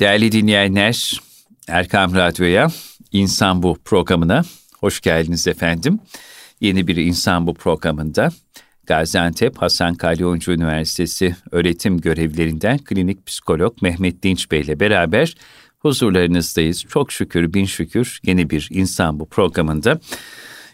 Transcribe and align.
Değerli 0.00 0.32
dinleyenler, 0.32 1.20
Erkam 1.68 2.14
Radyo'ya, 2.14 2.68
İnsan 3.12 3.62
Bu 3.62 3.78
programına 3.84 4.42
hoş 4.78 5.00
geldiniz 5.00 5.48
efendim. 5.48 6.00
Yeni 6.60 6.86
bir 6.86 6.96
İnsan 6.96 7.46
Bu 7.46 7.54
programında 7.54 8.28
Gaziantep 8.86 9.58
Hasan 9.58 9.94
Kalyoncu 9.94 10.52
Üniversitesi 10.52 11.36
öğretim 11.50 12.00
görevlilerinden 12.00 12.78
klinik 12.78 13.26
psikolog 13.26 13.82
Mehmet 13.82 14.22
Dinç 14.22 14.50
Bey 14.50 14.60
ile 14.60 14.80
beraber 14.80 15.34
huzurlarınızdayız. 15.78 16.84
Çok 16.88 17.12
şükür, 17.12 17.52
bin 17.54 17.64
şükür 17.64 18.20
yeni 18.24 18.50
bir 18.50 18.68
İnsan 18.70 19.20
Bu 19.20 19.28
programında 19.28 20.00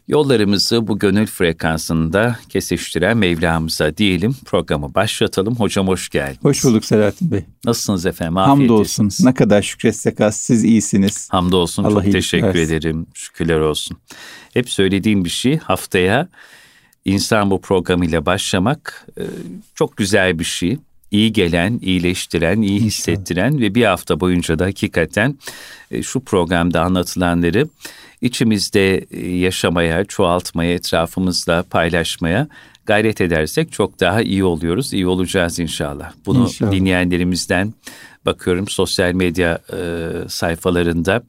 Yollarımızı 0.08 0.86
bu 0.86 0.98
gönül 0.98 1.26
frekansında 1.26 2.38
kesiştiren 2.48 3.16
Mevlamıza 3.16 3.96
diyelim. 3.96 4.36
Programı 4.44 4.94
başlatalım. 4.94 5.56
Hocam 5.56 5.88
hoş 5.88 6.08
geldiniz. 6.08 6.44
Hoş 6.44 6.64
bulduk 6.64 6.84
Selahattin 6.84 7.30
Bey. 7.30 7.44
Nasılsınız 7.64 8.06
efendim? 8.06 8.36
Afiyet 8.36 8.70
Hamdolsun. 8.70 9.10
Ne 9.20 9.34
kadar 9.34 9.62
şükretsek 9.62 10.20
az. 10.20 10.36
Siz 10.36 10.64
iyisiniz. 10.64 11.28
Hamdolsun. 11.30 11.84
Allah 11.84 12.02
Çok 12.04 12.12
teşekkür 12.12 12.46
versin. 12.46 12.60
ederim. 12.60 13.06
Şükürler 13.14 13.58
olsun. 13.58 13.96
Hep 14.54 14.70
söylediğim 14.70 15.24
bir 15.24 15.30
şey 15.30 15.58
haftaya 15.58 16.28
insan 17.04 17.50
bu 17.50 17.60
programıyla 17.60 18.26
başlamak 18.26 19.06
e, 19.18 19.22
çok 19.74 19.96
güzel 19.96 20.38
bir 20.38 20.44
şey 20.44 20.78
iyi 21.10 21.32
gelen, 21.32 21.78
iyileştiren, 21.82 22.62
iyi 22.62 22.80
hissettiren 22.80 23.60
ve 23.60 23.74
bir 23.74 23.84
hafta 23.84 24.20
boyunca 24.20 24.58
da 24.58 24.64
hakikaten 24.64 25.38
e, 25.90 26.02
şu 26.02 26.20
programda 26.20 26.82
anlatılanları 26.82 27.68
içimizde 28.20 28.96
e, 29.10 29.30
yaşamaya, 29.30 30.04
çoğaltmaya, 30.04 30.74
etrafımızda 30.74 31.64
paylaşmaya 31.70 32.48
gayret 32.86 33.20
edersek 33.20 33.72
çok 33.72 34.00
daha 34.00 34.22
iyi 34.22 34.44
oluyoruz. 34.44 34.92
İyi 34.92 35.06
olacağız 35.06 35.58
inşallah. 35.58 36.12
Bunu 36.26 36.42
inşallah. 36.42 36.72
dinleyenlerimizden 36.72 37.74
bakıyorum 38.26 38.68
sosyal 38.68 39.12
medya 39.12 39.58
e, 39.72 39.78
sayfalarında 40.28 41.22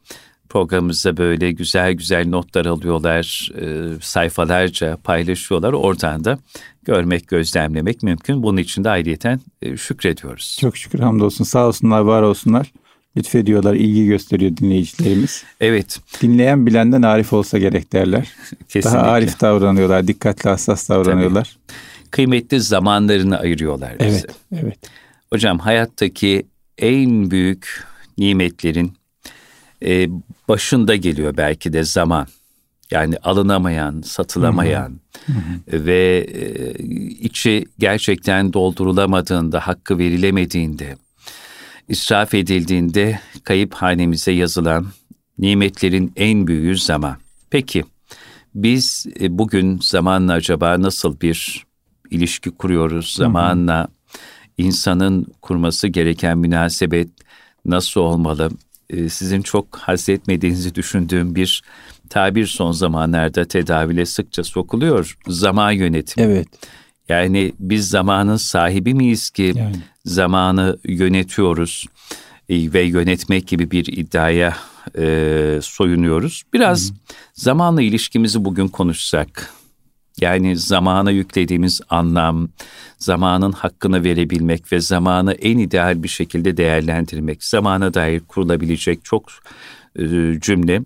programımızda 0.50 1.18
böyle 1.18 1.52
güzel 1.52 1.94
güzel 1.94 2.28
notlar 2.28 2.66
alıyorlar, 2.66 3.52
e, 3.62 3.88
sayfalarca 4.02 4.98
paylaşıyorlar. 5.04 5.74
Oradan 5.74 6.26
da 6.26 6.40
görmek, 6.84 7.28
gözlemlemek 7.28 8.04
mümkün. 8.04 8.44
Bunun 8.44 8.58
için 8.58 8.84
de 8.84 8.90
ayrıyeten 8.90 9.40
e, 9.62 9.78
şükrediyoruz. 9.78 10.58
Çok 10.62 10.78
şükür 10.78 11.00
hamdolsun. 11.00 11.44
Sağ 11.44 11.68
olsunlar, 11.68 12.00
var 12.00 12.22
olsunlar. 12.22 12.72
Lütfediyorlar, 13.18 13.76
ilgi 13.76 14.06
gösteriyor 14.06 14.58
dinleyicilerimiz. 14.58 15.44
Evet. 15.62 16.00
Dinleyen 16.22 16.66
bilenden 16.66 17.02
arif 17.02 17.34
olsa 17.34 17.58
gerek 17.58 17.94
derler. 17.94 18.28
Kesinlikle. 18.70 19.00
Daha 19.00 19.12
arif 19.12 19.42
davranıyorlar, 19.42 20.08
dikkatli 20.08 20.50
hassas 20.50 20.90
davranıyorlar. 20.90 21.58
Tabii. 21.68 21.78
Kıymetli 22.12 22.62
zamanlarını 22.62 23.40
ayırıyorlar 23.40 24.00
bize. 24.00 24.10
Evet, 24.10 24.26
evet. 24.56 24.78
Hocam 25.30 25.60
hayattaki 25.60 26.46
en 26.78 27.32
büyük 27.32 27.84
nimetlerin 28.18 28.94
e, 29.86 30.08
başında 30.48 30.96
geliyor 30.96 31.38
belki 31.38 31.74
de 31.74 31.84
zaman. 31.84 32.28
Yani 32.92 33.16
alınamayan, 33.24 34.02
satılamayan 34.02 35.00
hı 35.26 35.34
hı. 35.34 35.86
ve 35.86 36.28
e, 36.34 36.74
içi 37.10 37.66
gerçekten 37.80 38.54
doldurulamadığında, 38.54 39.68
hakkı 39.68 39.98
verilemediğinde, 39.98 40.98
israf 41.90 42.34
edildiğinde 42.34 43.20
kayıp 43.44 43.74
hanemize 43.74 44.32
yazılan 44.32 44.88
nimetlerin 45.40 46.14
en 46.16 46.48
büyüğü 46.48 46.78
zaman. 46.78 47.18
Peki 47.50 47.84
biz 48.56 49.06
e, 49.20 49.38
bugün 49.38 49.80
zamanla 49.82 50.34
acaba 50.34 50.82
nasıl 50.82 51.22
bir 51.22 51.66
ilişki 52.12 52.52
kuruyoruz? 52.52 53.14
Zamanla 53.14 53.88
insanın 54.58 55.28
kurması 55.42 55.88
gereken 55.88 56.38
münasebet 56.38 57.10
nasıl 57.66 58.02
olmalı? 58.02 58.52
E, 58.90 59.10
sizin 59.10 59.42
çok 59.42 59.78
hazretmediğinizi 59.78 60.76
düşündüğüm 60.76 61.36
bir 61.36 61.64
tabir 62.10 62.46
son 62.46 62.72
zamanlarda 62.72 63.46
tedavile 63.46 64.06
sıkça 64.06 64.44
sokuluyor. 64.44 65.18
Zaman 65.28 65.72
yönetimi. 65.72 66.26
Evet. 66.28 66.48
Yani 67.10 67.54
biz 67.60 67.90
zamanın 67.90 68.36
sahibi 68.38 68.94
miyiz 68.94 69.30
ki 69.30 69.54
yani. 69.56 69.76
zamanı 70.06 70.78
yönetiyoruz 70.86 71.86
e, 72.50 72.74
ve 72.74 72.82
yönetmek 72.82 73.48
gibi 73.48 73.72
bir 73.72 73.86
iddiaya 73.86 74.58
e, 74.98 75.60
soyunuyoruz. 75.62 76.44
Biraz 76.54 76.90
Hı. 76.90 76.94
zamanla 77.34 77.82
ilişkimizi 77.82 78.46
bugün 78.46 78.68
konuşsak. 78.68 79.54
Yani 80.22 80.58
zamana 80.58 81.12
yüklediğimiz 81.12 81.82
anlam, 81.90 82.50
zamanın 82.98 83.52
hakkını 83.52 84.04
verebilmek 84.04 84.72
ve 84.72 84.80
zamanı 84.80 85.34
en 85.34 85.58
ideal 85.58 86.04
bir 86.04 86.08
şekilde 86.08 86.58
değerlendirmek, 86.58 87.44
zamana 87.44 87.94
dair 87.94 88.20
kurulabilecek 88.20 89.06
çok 89.06 89.30
e, 89.96 90.04
cümle 90.42 90.82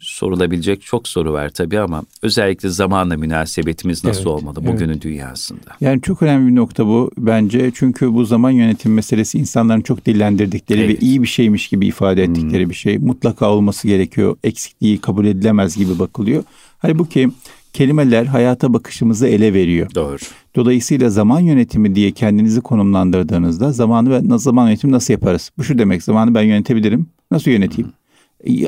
sorulabilecek 0.00 0.82
çok 0.82 1.08
soru 1.08 1.32
var 1.32 1.48
tabii 1.48 1.80
ama 1.80 2.02
özellikle 2.22 2.68
zamanla 2.68 3.16
münasebetimiz 3.16 4.04
nasıl 4.04 4.20
evet, 4.20 4.26
olmalı 4.26 4.66
bugünün 4.66 4.92
evet. 4.92 5.02
dünyasında? 5.02 5.70
Yani 5.80 6.02
çok 6.02 6.22
önemli 6.22 6.50
bir 6.50 6.56
nokta 6.56 6.86
bu 6.86 7.10
bence. 7.18 7.70
Çünkü 7.74 8.14
bu 8.14 8.24
zaman 8.24 8.50
yönetim 8.50 8.94
meselesi 8.94 9.38
insanların 9.38 9.80
çok 9.80 10.06
dillendirdikleri 10.06 10.80
evet. 10.80 11.02
ve 11.02 11.06
iyi 11.06 11.22
bir 11.22 11.28
şeymiş 11.28 11.68
gibi 11.68 11.86
ifade 11.86 12.22
ettikleri 12.22 12.62
hmm. 12.62 12.70
bir 12.70 12.74
şey. 12.74 12.98
Mutlaka 12.98 13.50
olması 13.50 13.88
gerekiyor. 13.88 14.36
Eksikliği 14.44 15.00
kabul 15.00 15.26
edilemez 15.26 15.76
gibi 15.76 15.98
bakılıyor. 15.98 16.44
Halbuki 16.78 17.30
kelimeler 17.72 18.26
hayata 18.26 18.72
bakışımızı 18.72 19.26
ele 19.26 19.54
veriyor. 19.54 19.94
Doğru. 19.94 20.16
Dolayısıyla 20.56 21.10
zaman 21.10 21.40
yönetimi 21.40 21.94
diye 21.94 22.10
kendinizi 22.10 22.60
konumlandırdığınızda 22.60 23.72
zamanı 23.72 24.10
ve 24.10 24.38
zaman 24.38 24.66
yönetimi 24.66 24.92
nasıl 24.92 25.14
yaparız? 25.14 25.50
Bu 25.58 25.64
şu 25.64 25.78
demek 25.78 26.02
zamanı 26.02 26.34
ben 26.34 26.42
yönetebilirim. 26.42 27.06
Nasıl 27.30 27.50
yöneteyim? 27.50 27.86
Hmm. 27.86 27.99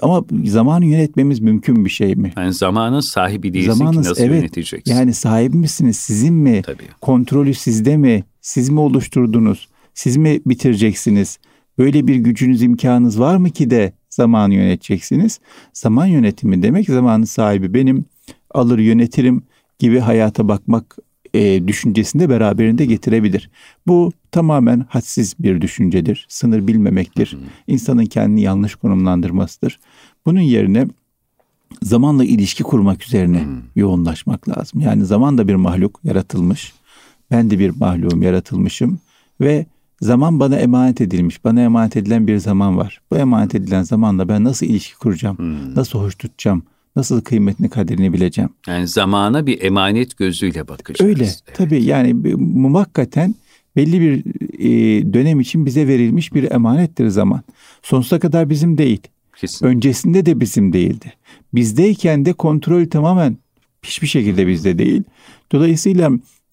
Ama 0.03 0.25
zamanı 0.45 0.85
yönetmemiz 0.87 1.41
mümkün 1.41 1.85
bir 1.85 1.91
şey 1.91 2.15
mi? 2.15 2.33
Yani 2.37 2.53
zamanın 2.53 3.01
sahibi 3.01 3.55
değilsin 3.55 3.73
Zamanınız, 3.73 4.07
ki 4.07 4.11
nasıl 4.11 4.25
evet, 4.25 4.37
yöneteceksin? 4.37 4.95
Yani 4.95 5.15
sahibi 5.15 5.57
misiniz? 5.57 5.97
Sizin 5.97 6.35
mi? 6.35 6.63
Tabii. 6.67 6.83
Kontrolü 7.01 7.55
sizde 7.55 7.97
mi? 7.97 8.25
Siz 8.41 8.69
mi 8.69 8.81
oluşturdunuz? 8.81 9.69
Siz 9.95 10.17
mi 10.17 10.41
bitireceksiniz? 10.47 11.39
Böyle 11.79 12.07
bir 12.07 12.17
gücünüz, 12.17 12.63
imkanınız 12.63 13.21
var 13.21 13.37
mı 13.37 13.51
ki 13.51 13.71
de 13.71 13.93
zamanı 14.11 14.55
yöneteceksiniz? 14.55 15.41
Zaman 15.73 16.07
yönetimi 16.07 16.63
demek 16.63 16.87
zamanın 16.87 17.25
sahibi 17.25 17.75
benim 17.75 18.05
alır 18.51 18.79
yönetirim 18.79 19.43
gibi 19.79 19.99
hayata 19.99 20.49
bakmak 20.49 20.97
e, 21.35 21.69
düşüncesini 21.69 22.23
de 22.23 22.29
beraberinde 22.29 22.87
getirebilir. 22.87 23.51
Bu 23.87 24.13
tamamen 24.31 24.87
hadsiz 24.89 25.35
bir 25.39 25.61
düşüncedir. 25.61 26.27
Sınır 26.29 26.67
bilmemektir. 26.67 27.37
İnsanın 27.67 28.05
kendini 28.05 28.43
yanlış 28.43 28.75
konumlandırmasıdır. 28.75 29.79
Bunun 30.27 30.41
yerine 30.41 30.87
zamanla 31.83 32.25
ilişki 32.25 32.63
kurmak 32.63 33.05
üzerine 33.05 33.47
yoğunlaşmak 33.77 34.49
lazım. 34.49 34.81
Yani 34.81 35.05
zaman 35.05 35.39
da 35.39 35.49
bir 35.49 35.55
mahluk 35.55 36.01
yaratılmış. 36.05 36.73
Ben 37.31 37.51
de 37.51 37.59
bir 37.59 37.71
mahluğum 37.71 38.23
yaratılmışım 38.23 38.99
ve 39.41 39.67
zaman 40.01 40.41
bana 40.41 40.57
emanet 40.57 41.01
edilmiş. 41.01 41.45
Bana 41.45 41.61
emanet 41.61 41.97
edilen 41.97 42.27
bir 42.27 42.39
zaman 42.39 42.77
var. 42.77 43.01
Bu 43.11 43.17
emanet 43.17 43.55
edilen 43.55 43.83
zamanla 43.83 44.29
ben 44.29 44.45
nasıl 44.45 44.67
ilişki 44.67 44.99
kuracağım? 44.99 45.39
Hmm. 45.39 45.75
Nasıl 45.75 45.99
hoş 45.99 46.15
tutacağım? 46.15 46.63
Nasıl 46.97 47.21
kıymetini 47.21 47.71
kaderini 47.71 48.13
bileceğim. 48.13 48.51
Yani 48.67 48.89
zamana 48.89 49.47
bir 49.47 49.63
emanet 49.63 50.17
gözüyle 50.17 50.69
bakacağız. 50.69 51.11
Öyle 51.11 51.25
evet. 51.25 51.43
tabii 51.55 51.85
yani 51.85 52.15
muhakkaten 52.37 53.35
belli 53.77 54.01
bir 54.01 54.25
e, 54.59 55.13
dönem 55.13 55.41
için 55.41 55.67
bize 55.67 55.89
verilmiş 55.89 56.35
bir 56.35 56.51
emanettir 56.51 57.09
zaman. 57.09 57.43
Sonsuza 57.83 58.19
kadar 58.19 58.51
bizim 58.51 58.79
değil. 58.79 59.01
Kesinlikle. 59.37 59.67
Öncesinde 59.77 60.27
de 60.27 60.41
bizim 60.41 60.73
değildi. 60.73 61.13
Bizdeyken 61.55 62.25
de 62.25 62.33
kontrol 62.33 62.87
tamamen 62.87 63.37
hiçbir 63.83 64.07
şekilde 64.07 64.47
bizde 64.47 64.79
değil. 64.79 65.03
Dolayısıyla 65.53 66.11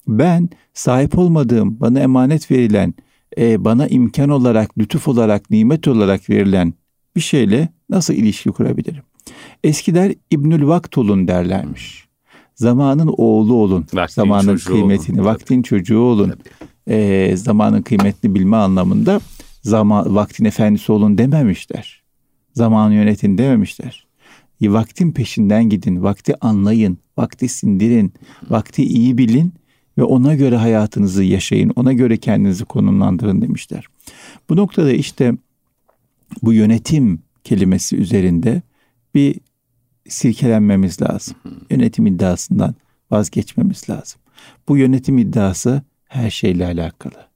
ben 0.08 0.48
sahip 0.74 1.18
olmadığım, 1.18 1.80
bana 1.80 2.00
emanet 2.00 2.50
verilen, 2.50 2.94
e, 3.38 3.64
bana 3.64 3.86
imkan 3.86 4.28
olarak, 4.28 4.78
lütuf 4.78 5.08
olarak, 5.08 5.50
nimet 5.50 5.88
olarak 5.88 6.30
verilen 6.30 6.74
bir 7.16 7.20
şeyle 7.20 7.68
nasıl 7.90 8.14
ilişki 8.14 8.50
kurabilirim? 8.50 9.02
Eskiler 9.64 10.14
İbnül 10.30 10.66
Vakt 10.66 10.98
olun 10.98 11.28
derlermiş. 11.28 12.04
Zamanın 12.54 13.14
oğlu 13.16 13.54
olun. 13.54 13.86
Vaktin 13.94 14.14
zamanın 14.14 14.56
kıymetini, 14.56 15.20
olun. 15.20 15.28
vaktin 15.28 15.62
çocuğu 15.62 16.00
olun. 16.00 16.34
Ee, 16.88 17.32
zamanın 17.36 17.82
kıymetini 17.82 18.34
bilme 18.34 18.56
anlamında 18.56 19.20
zaman 19.62 20.14
vaktin 20.14 20.44
efendisi 20.44 20.92
olun 20.92 21.18
dememişler. 21.18 22.02
Zamanı 22.54 22.94
yönetin 22.94 23.38
dememişler. 23.38 24.06
Vaktin 24.62 25.12
peşinden 25.12 25.68
gidin, 25.68 26.02
vakti 26.02 26.44
anlayın, 26.44 26.98
vakti 27.18 27.48
sindirin, 27.48 28.12
vakti 28.50 28.84
iyi 28.84 29.18
bilin 29.18 29.52
ve 29.98 30.02
ona 30.02 30.34
göre 30.34 30.56
hayatınızı 30.56 31.24
yaşayın, 31.24 31.72
ona 31.76 31.92
göre 31.92 32.16
kendinizi 32.16 32.64
konumlandırın 32.64 33.42
demişler. 33.42 33.86
Bu 34.48 34.56
noktada 34.56 34.92
işte 34.92 35.32
bu 36.42 36.52
yönetim 36.52 37.22
kelimesi 37.44 37.96
üzerinde 37.96 38.62
bir 39.14 39.40
silkelenmemiz 40.08 41.02
lazım. 41.02 41.34
Yönetim 41.70 42.06
iddiasından 42.06 42.74
vazgeçmemiz 43.10 43.90
lazım. 43.90 44.20
Bu 44.68 44.76
yönetim 44.76 45.18
iddiası 45.18 45.82
her 46.08 46.30
şeyle 46.30 46.66
alakalı. 46.66 47.26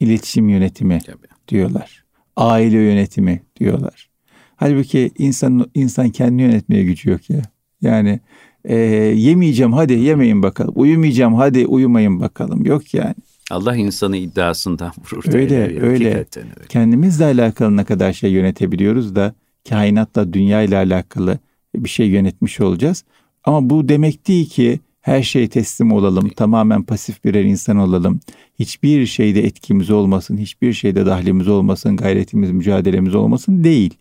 İletişim 0.00 0.48
yönetimi 0.48 0.98
Tabii. 1.06 1.26
diyorlar. 1.48 2.04
aile 2.36 2.76
yönetimi 2.78 3.42
diyorlar. 3.60 4.08
Halbuki 4.56 5.10
insan 5.18 5.70
insan 5.74 6.10
kendi 6.10 6.42
yönetmeye 6.42 6.84
gücü 6.84 7.10
yok 7.10 7.30
ya. 7.30 7.42
Yani 7.82 8.20
e, 8.64 8.76
yemeyeceğim 8.76 9.72
hadi 9.72 9.92
yemeyin 9.92 10.42
bakalım. 10.42 10.74
Uyumayacağım 10.76 11.34
hadi 11.34 11.66
uyumayın 11.66 12.20
bakalım. 12.20 12.64
Yok 12.66 12.94
yani. 12.94 13.14
Allah 13.50 13.76
insanı 13.76 14.16
iddiasından 14.16 14.92
vurur. 14.98 15.34
Öyle 15.34 15.62
öyle. 15.62 15.80
öyle. 15.80 16.26
Kendimizle 16.68 17.24
alakalı 17.24 17.76
ne 17.76 17.84
kadar 17.84 18.12
şey 18.12 18.32
yönetebiliyoruz 18.32 19.16
da 19.16 19.34
kainatla 19.68 20.32
dünya 20.32 20.62
ile 20.62 20.76
alakalı 20.76 21.38
bir 21.74 21.88
şey 21.88 22.08
yönetmiş 22.08 22.60
olacağız. 22.60 23.04
Ama 23.44 23.70
bu 23.70 23.88
demek 23.88 24.28
değil 24.28 24.48
ki 24.48 24.80
her 25.00 25.22
şeye 25.22 25.48
teslim 25.48 25.92
olalım, 25.92 26.28
tamamen 26.28 26.82
pasif 26.82 27.24
birer 27.24 27.44
insan 27.44 27.76
olalım. 27.76 28.20
Hiçbir 28.58 29.06
şeyde 29.06 29.44
etkimiz 29.44 29.90
olmasın, 29.90 30.36
hiçbir 30.36 30.72
şeyde 30.72 31.06
dahlimiz 31.06 31.48
olmasın, 31.48 31.96
gayretimiz, 31.96 32.50
mücadelemiz 32.50 33.14
olmasın 33.14 33.64
değil. 33.64 33.94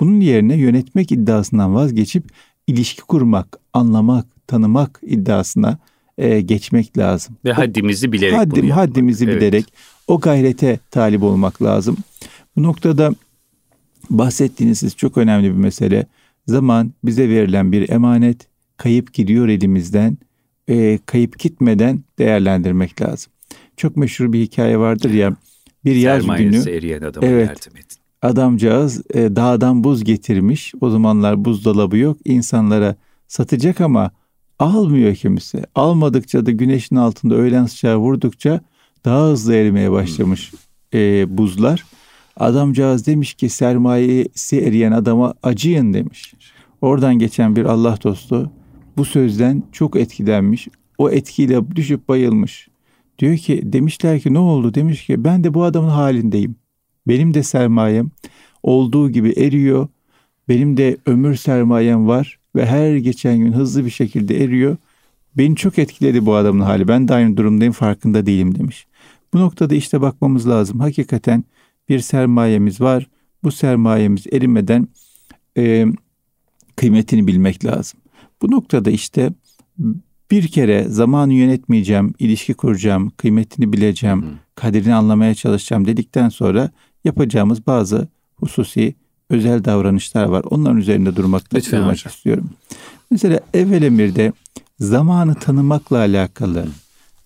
Bunun 0.00 0.20
yerine 0.20 0.56
yönetmek 0.56 1.12
iddiasından 1.12 1.74
vazgeçip 1.74 2.24
ilişki 2.66 3.02
kurmak, 3.02 3.58
anlamak, 3.72 4.26
tanımak 4.46 5.00
iddiasına 5.02 5.78
e, 6.18 6.40
geçmek 6.40 6.98
lazım. 6.98 7.36
Ve 7.44 7.52
haddimizi 7.52 8.12
bilerek 8.12 8.38
haddim, 8.38 8.62
bunu 8.62 8.76
Haddimizi 8.76 9.24
evet. 9.24 9.36
bilerek 9.36 9.64
o 10.06 10.20
gayrete 10.20 10.78
talip 10.90 11.22
olmak 11.22 11.62
lazım. 11.62 11.96
Bu 12.56 12.62
noktada 12.62 13.14
bahsettiğiniz 14.10 14.96
çok 14.96 15.18
önemli 15.18 15.48
bir 15.48 15.58
mesele. 15.58 16.06
Zaman 16.46 16.92
bize 17.04 17.28
verilen 17.28 17.72
bir 17.72 17.90
emanet, 17.90 18.46
kayıp 18.76 19.12
gidiyor 19.12 19.48
elimizden, 19.48 20.18
e, 20.68 20.98
kayıp 21.06 21.38
gitmeden 21.38 22.04
değerlendirmek 22.18 23.02
lazım. 23.02 23.32
Çok 23.76 23.96
meşhur 23.96 24.32
bir 24.32 24.40
hikaye 24.40 24.78
vardır 24.78 25.10
ya, 25.10 25.36
bir 25.84 25.96
yaz 25.96 26.26
günü. 26.26 26.70
eriyen 26.70 27.02
adama 27.02 27.26
evet, 27.26 27.48
yardım 27.48 27.76
edin. 27.76 28.00
Adamcağız 28.22 29.02
e, 29.14 29.36
dağdan 29.36 29.84
buz 29.84 30.04
getirmiş. 30.04 30.74
O 30.80 30.90
zamanlar 30.90 31.44
buzdolabı 31.44 31.96
yok. 31.96 32.18
İnsanlara 32.24 32.96
satacak 33.28 33.80
ama 33.80 34.10
almıyor 34.58 35.14
kimse. 35.14 35.66
Almadıkça 35.74 36.46
da 36.46 36.50
güneşin 36.50 36.96
altında 36.96 37.34
öğlen 37.34 37.66
sıcağı 37.66 37.96
vurdukça 37.96 38.60
daha 39.04 39.28
hızlı 39.28 39.54
erimeye 39.54 39.92
başlamış 39.92 40.52
e, 40.94 41.24
buzlar. 41.38 41.84
Adamcağız 42.36 43.06
demiş 43.06 43.34
ki 43.34 43.48
sermayesi 43.48 44.60
eriyen 44.60 44.92
adama 44.92 45.34
acıyın 45.42 45.94
demiş. 45.94 46.34
Oradan 46.80 47.18
geçen 47.18 47.56
bir 47.56 47.64
Allah 47.64 47.98
dostu 48.04 48.50
bu 48.96 49.04
sözden 49.04 49.62
çok 49.72 49.96
etkilenmiş. 49.96 50.68
O 50.98 51.10
etkiyle 51.10 51.76
düşüp 51.76 52.08
bayılmış. 52.08 52.68
Diyor 53.18 53.36
ki 53.36 53.60
demişler 53.64 54.20
ki 54.20 54.34
ne 54.34 54.38
oldu? 54.38 54.74
Demiş 54.74 55.06
ki 55.06 55.24
ben 55.24 55.44
de 55.44 55.54
bu 55.54 55.64
adamın 55.64 55.88
halindeyim. 55.88 56.56
Benim 57.08 57.34
de 57.34 57.42
sermayem 57.42 58.10
olduğu 58.62 59.10
gibi 59.10 59.30
eriyor. 59.30 59.88
Benim 60.48 60.76
de 60.76 60.96
ömür 61.06 61.34
sermayem 61.34 62.08
var 62.08 62.38
ve 62.56 62.66
her 62.66 62.96
geçen 62.96 63.38
gün 63.38 63.52
hızlı 63.52 63.84
bir 63.84 63.90
şekilde 63.90 64.44
eriyor. 64.44 64.76
Beni 65.36 65.56
çok 65.56 65.78
etkiledi 65.78 66.26
bu 66.26 66.34
adamın 66.34 66.60
hali. 66.60 66.88
Ben 66.88 67.08
de 67.08 67.14
aynı 67.14 67.36
durumdayım 67.36 67.72
farkında 67.72 68.26
değilim 68.26 68.58
demiş. 68.58 68.86
Bu 69.34 69.40
noktada 69.40 69.74
işte 69.74 70.00
bakmamız 70.00 70.48
lazım. 70.48 70.80
Hakikaten 70.80 71.44
bir 71.90 72.00
sermayemiz 72.00 72.80
var. 72.80 73.06
Bu 73.42 73.52
sermayemiz 73.52 74.26
erimeden 74.32 74.88
e, 75.58 75.86
kıymetini 76.76 77.26
bilmek 77.26 77.64
lazım. 77.64 78.00
Bu 78.42 78.50
noktada 78.50 78.90
işte 78.90 79.30
bir 80.30 80.48
kere 80.48 80.84
zamanı 80.88 81.32
yönetmeyeceğim, 81.34 82.14
ilişki 82.18 82.54
kuracağım, 82.54 83.10
kıymetini 83.10 83.72
bileceğim, 83.72 84.22
hı 84.22 84.26
kaderini 84.60 84.94
anlamaya 84.94 85.34
çalışacağım 85.34 85.86
dedikten 85.86 86.28
sonra 86.28 86.70
yapacağımız 87.04 87.66
bazı 87.66 88.08
hususi 88.36 88.94
özel 89.30 89.64
davranışlar 89.64 90.24
var. 90.24 90.44
Onların 90.50 90.76
üzerinde 90.76 91.16
durmak, 91.16 91.54
Lütfen 91.54 91.80
durmak 91.80 91.92
hocam. 91.92 92.10
istiyorum. 92.10 92.50
Mesela 93.10 93.40
evvel 93.54 93.82
emirde 93.82 94.32
zamanı 94.78 95.34
tanımakla 95.34 95.96
alakalı 95.98 96.66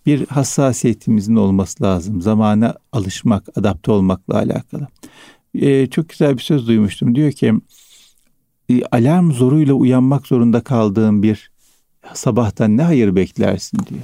bir 0.07 0.27
hassasiyetimizin 0.27 1.37
olması 1.37 1.85
lazım. 1.85 2.23
Zamana 2.23 2.75
alışmak, 2.93 3.45
adapte 3.57 3.91
olmakla 3.91 4.35
alakalı. 4.35 4.89
Ee, 5.55 5.87
çok 5.87 6.09
güzel 6.09 6.37
bir 6.37 6.43
söz 6.43 6.69
duymuştum. 6.69 7.15
Diyor 7.15 7.33
ki 7.33 7.55
e, 8.69 8.85
alarm 8.85 9.33
zoruyla 9.33 9.75
uyanmak 9.75 10.27
zorunda 10.27 10.61
kaldığın 10.61 11.23
bir 11.23 11.51
sabahtan 12.15 12.77
ne 12.77 12.83
hayır 12.83 13.17
beklersin 13.17 13.79
diyor. 13.79 14.01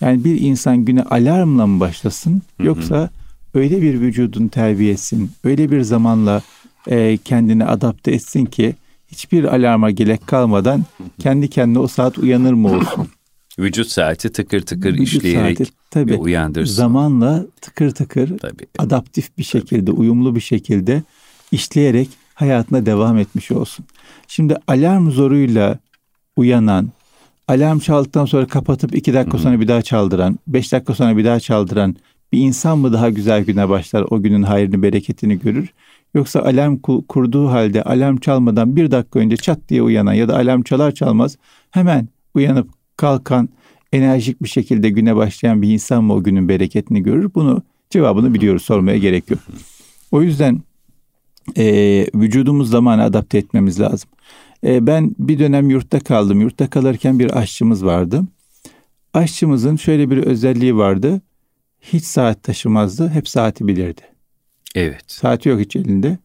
Yani 0.00 0.24
bir 0.24 0.40
insan 0.40 0.84
güne 0.84 1.02
alarmla 1.02 1.66
mı 1.66 1.80
başlasın 1.80 2.42
yoksa 2.62 3.10
öyle 3.54 3.82
bir 3.82 4.00
vücudun 4.00 4.48
terbiye 4.48 4.92
etsin, 4.92 5.30
öyle 5.44 5.70
bir 5.70 5.80
zamanla 5.80 6.42
e, 6.86 7.16
kendini 7.16 7.64
adapte 7.64 8.12
etsin 8.12 8.44
ki 8.44 8.74
hiçbir 9.08 9.44
alarma 9.44 9.90
gerek 9.90 10.26
kalmadan 10.26 10.84
kendi 11.18 11.50
kendine 11.50 11.78
o 11.78 11.86
saat 11.86 12.18
uyanır 12.18 12.52
mı 12.52 12.68
olsun? 12.68 13.08
Vücut 13.58 13.86
saati 13.86 14.32
tıkır 14.32 14.60
tıkır 14.60 14.92
Vücut 14.92 15.06
işleyerek 15.06 15.58
saati, 15.58 15.72
tabii, 15.90 16.16
uyandırsın. 16.16 16.74
Zamanla 16.74 17.46
tıkır 17.60 17.90
tıkır 17.90 18.38
tabii. 18.38 18.66
adaptif 18.78 19.38
bir 19.38 19.42
şekilde, 19.42 19.84
tabii. 19.84 20.00
uyumlu 20.00 20.34
bir 20.34 20.40
şekilde 20.40 21.02
işleyerek 21.52 22.08
hayatına 22.34 22.86
devam 22.86 23.18
etmiş 23.18 23.50
olsun. 23.50 23.84
Şimdi 24.28 24.56
alarm 24.66 25.10
zoruyla 25.10 25.78
uyanan, 26.36 26.88
alarm 27.48 27.78
çaldıktan 27.78 28.24
sonra 28.24 28.46
kapatıp 28.46 28.94
iki 28.94 29.14
dakika 29.14 29.38
sonra 29.38 29.60
bir 29.60 29.68
daha 29.68 29.82
çaldıran, 29.82 30.38
beş 30.46 30.72
dakika 30.72 30.94
sonra 30.94 31.16
bir 31.16 31.24
daha 31.24 31.40
çaldıran 31.40 31.96
bir 32.32 32.38
insan 32.38 32.78
mı 32.78 32.92
daha 32.92 33.10
güzel 33.10 33.44
güne 33.44 33.68
başlar, 33.68 34.06
o 34.10 34.22
günün 34.22 34.42
hayrını, 34.42 34.82
bereketini 34.82 35.38
görür? 35.38 35.72
Yoksa 36.14 36.40
alarm 36.40 36.78
kurduğu 37.08 37.48
halde 37.48 37.82
alarm 37.82 38.16
çalmadan 38.16 38.76
bir 38.76 38.90
dakika 38.90 39.18
önce 39.18 39.36
çat 39.36 39.58
diye 39.68 39.82
uyanan 39.82 40.12
ya 40.12 40.28
da 40.28 40.36
alarm 40.36 40.62
çalar 40.62 40.92
çalmaz 40.92 41.36
hemen 41.70 42.08
uyanıp 42.34 42.68
kalkan, 42.96 43.48
enerjik 43.92 44.42
bir 44.42 44.48
şekilde 44.48 44.90
güne 44.90 45.16
başlayan 45.16 45.62
bir 45.62 45.68
insan 45.68 46.04
mı 46.04 46.12
o 46.14 46.22
günün 46.22 46.48
bereketini 46.48 47.02
görür? 47.02 47.30
Bunu 47.34 47.62
cevabını 47.90 48.34
biliyoruz, 48.34 48.62
sormaya 48.62 48.98
gerek 48.98 49.30
yok. 49.30 49.40
O 50.12 50.22
yüzden 50.22 50.62
e, 51.56 51.64
vücudumuz 52.14 52.70
zamanı 52.70 53.02
adapte 53.02 53.38
etmemiz 53.38 53.80
lazım. 53.80 54.10
E, 54.64 54.86
ben 54.86 55.14
bir 55.18 55.38
dönem 55.38 55.70
yurtta 55.70 56.00
kaldım. 56.00 56.40
Yurtta 56.40 56.70
kalırken 56.70 57.18
bir 57.18 57.38
aşçımız 57.38 57.84
vardı. 57.84 58.22
Aşçımızın 59.14 59.76
şöyle 59.76 60.10
bir 60.10 60.18
özelliği 60.18 60.76
vardı. 60.76 61.20
Hiç 61.80 62.04
saat 62.04 62.42
taşımazdı. 62.42 63.08
Hep 63.08 63.28
saati 63.28 63.66
bilirdi. 63.66 64.02
Evet. 64.74 65.02
Saati 65.06 65.48
yok 65.48 65.60
hiç 65.60 65.76
elinde. 65.76 66.18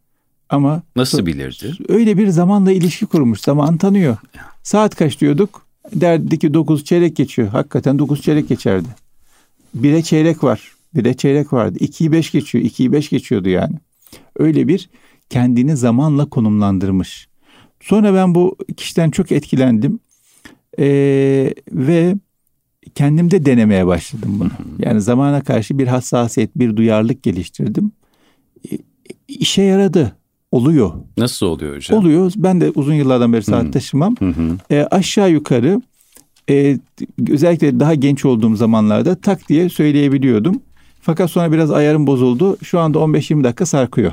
Ama 0.49 0.83
nasıl 0.95 1.25
bilirdi? 1.25 1.73
Öyle 1.89 2.17
bir 2.17 2.27
zamanla 2.27 2.71
ilişki 2.71 3.05
kurmuş. 3.05 3.41
Zaman 3.41 3.77
tanıyor. 3.77 4.17
Saat 4.63 4.95
kaç 4.95 5.21
diyorduk? 5.21 5.66
Derdi 5.95 6.39
ki 6.39 6.53
dokuz 6.53 6.85
çeyrek 6.85 7.15
geçiyor. 7.15 7.47
Hakikaten 7.47 7.99
dokuz 7.99 8.21
çeyrek 8.21 8.49
geçerdi. 8.49 8.87
Bire 9.73 10.01
çeyrek 10.01 10.43
var. 10.43 10.71
Bire 10.95 11.13
çeyrek 11.13 11.53
vardı. 11.53 11.77
İkiyi 11.79 12.11
beş 12.11 12.31
geçiyor. 12.31 12.65
İkiyi 12.65 12.91
beş 12.91 13.09
geçiyordu 13.09 13.49
yani. 13.49 13.75
Öyle 14.39 14.67
bir 14.67 14.89
kendini 15.29 15.77
zamanla 15.77 16.25
konumlandırmış. 16.25 17.27
Sonra 17.81 18.13
ben 18.13 18.35
bu 18.35 18.55
kişiden 18.77 19.11
çok 19.11 19.31
etkilendim 19.31 19.99
ee, 20.79 21.53
ve 21.71 22.15
kendimde 22.95 23.45
denemeye 23.45 23.87
başladım 23.87 24.35
bunu. 24.39 24.51
Yani 24.79 25.01
zamana 25.01 25.41
karşı 25.43 25.77
bir 25.77 25.87
hassasiyet, 25.87 26.55
bir 26.55 26.75
duyarlılık 26.75 27.23
geliştirdim. 27.23 27.91
E, 28.71 28.77
işe 29.27 29.61
yaradı. 29.61 30.16
Oluyor. 30.51 30.91
Nasıl 31.17 31.45
oluyor 31.45 31.75
hocam? 31.75 31.99
Oluyor. 31.99 32.31
Ben 32.35 32.61
de 32.61 32.71
uzun 32.75 32.93
yıllardan 32.93 33.33
beri 33.33 33.43
saat 33.43 33.73
taşımam. 33.73 34.15
E, 34.71 34.87
aşağı 34.91 35.31
yukarı 35.31 35.81
e, 36.49 36.77
özellikle 37.29 37.79
daha 37.79 37.95
genç 37.95 38.25
olduğum 38.25 38.55
zamanlarda 38.55 39.15
tak 39.15 39.49
diye 39.49 39.69
söyleyebiliyordum. 39.69 40.61
Fakat 41.01 41.31
sonra 41.31 41.51
biraz 41.51 41.71
ayarım 41.71 42.07
bozuldu. 42.07 42.57
Şu 42.63 42.79
anda 42.79 42.97
15-20 42.97 43.43
dakika 43.43 43.65
sarkıyor. 43.65 44.11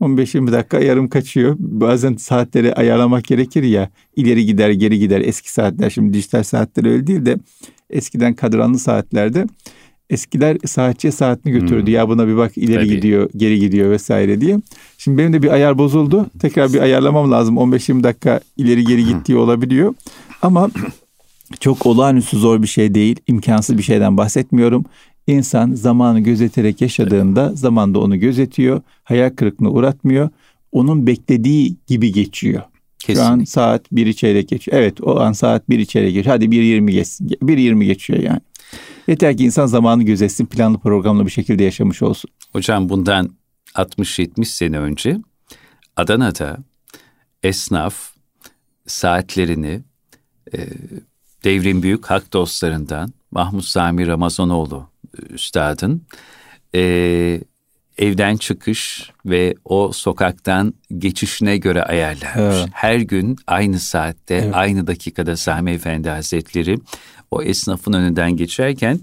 15-20 0.00 0.52
dakika 0.52 0.80
yarım 0.80 1.08
kaçıyor. 1.08 1.56
Bazen 1.58 2.14
saatleri 2.14 2.74
ayarlamak 2.74 3.24
gerekir 3.24 3.62
ya. 3.62 3.90
İleri 4.16 4.46
gider 4.46 4.70
geri 4.70 4.98
gider 4.98 5.20
eski 5.20 5.52
saatler. 5.52 5.90
Şimdi 5.90 6.12
dijital 6.12 6.42
saatler 6.42 6.84
öyle 6.84 7.06
değil 7.06 7.26
de 7.26 7.36
eskiden 7.90 8.34
kadranlı 8.34 8.78
saatlerde 8.78 9.46
eskiler 10.10 10.56
saatçiye 10.66 11.12
saatini 11.12 11.52
götürdü. 11.52 11.86
Hmm. 11.86 11.94
Ya 11.94 12.08
buna 12.08 12.28
bir 12.28 12.36
bak 12.36 12.58
ileri 12.58 12.76
Tabii. 12.76 12.88
gidiyor, 12.88 13.30
geri 13.36 13.60
gidiyor 13.60 13.90
vesaire 13.90 14.40
diye. 14.40 14.60
Şimdi 14.98 15.18
benim 15.18 15.32
de 15.32 15.42
bir 15.42 15.50
ayar 15.50 15.78
bozuldu. 15.78 16.26
Tekrar 16.40 16.72
bir 16.72 16.80
ayarlamam 16.80 17.30
lazım. 17.32 17.56
15-20 17.56 18.02
dakika 18.02 18.40
ileri 18.56 18.84
geri 18.84 19.04
gittiği 19.04 19.36
olabiliyor. 19.36 19.94
Ama 20.42 20.70
çok 21.60 21.86
olağanüstü 21.86 22.36
zor 22.36 22.62
bir 22.62 22.66
şey 22.66 22.94
değil. 22.94 23.16
imkansız 23.26 23.78
bir 23.78 23.82
şeyden 23.82 24.16
bahsetmiyorum. 24.16 24.84
İnsan 25.26 25.72
zamanı 25.74 26.20
gözeterek 26.20 26.80
yaşadığında 26.80 27.46
evet. 27.48 27.58
zaman 27.58 27.94
da 27.94 28.00
onu 28.00 28.20
gözetiyor. 28.20 28.80
Hayal 29.04 29.30
kırıklığına 29.30 29.70
uğratmıyor. 29.70 30.28
Onun 30.72 31.06
beklediği 31.06 31.76
gibi 31.86 32.12
geçiyor. 32.12 32.62
Kesinlikle. 32.98 33.22
Şu 33.22 33.32
an 33.32 33.44
saat 33.44 33.92
bir 33.92 34.12
çeyrek 34.12 34.48
geçiyor. 34.48 34.76
Evet 34.76 35.00
o 35.02 35.20
an 35.20 35.32
saat 35.32 35.70
bir 35.70 35.84
çeyrek 35.84 36.14
geçiyor. 36.14 36.34
Hadi 36.34 36.50
bir 36.50 36.62
yirmi 36.62 36.92
geçsin. 36.92 37.30
bir 37.42 37.58
yirmi 37.58 37.86
geçiyor 37.86 38.20
yani. 38.20 38.40
Yeter 39.06 39.36
ki 39.36 39.44
insan 39.44 39.66
zamanı 39.66 40.02
gözetsin 40.02 40.46
planlı 40.46 40.78
programlı 40.78 41.26
bir 41.26 41.30
şekilde 41.30 41.64
yaşamış 41.64 42.02
olsun. 42.02 42.30
Hocam 42.52 42.88
bundan 42.88 43.30
60-70 43.74 44.44
sene 44.44 44.78
önce 44.78 45.18
Adana'da 45.96 46.58
esnaf 47.42 48.12
saatlerini 48.86 49.80
e, 50.54 50.58
devrin 51.44 51.82
büyük 51.82 52.06
hak 52.06 52.32
dostlarından 52.32 53.12
Mahmut 53.30 53.64
Sami 53.64 54.06
Ramazanoğlu 54.06 54.88
e, 55.18 55.22
üstadın 55.34 56.02
e, 56.74 57.40
evden 57.98 58.36
çıkış 58.36 59.10
ve 59.26 59.54
o 59.64 59.92
sokaktan 59.92 60.74
geçişine 60.98 61.56
göre 61.56 61.82
ayarlanmış. 61.82 62.56
Evet. 62.56 62.68
Her 62.72 62.96
gün 62.96 63.36
aynı 63.46 63.78
saatte, 63.78 64.34
evet. 64.34 64.54
aynı 64.54 64.86
dakikada 64.86 65.36
Sami 65.36 65.70
Efendi 65.70 66.08
Hazretleri 66.08 66.78
o 67.32 67.42
esnafın 67.42 67.92
önünden 67.92 68.36
geçerken 68.36 69.00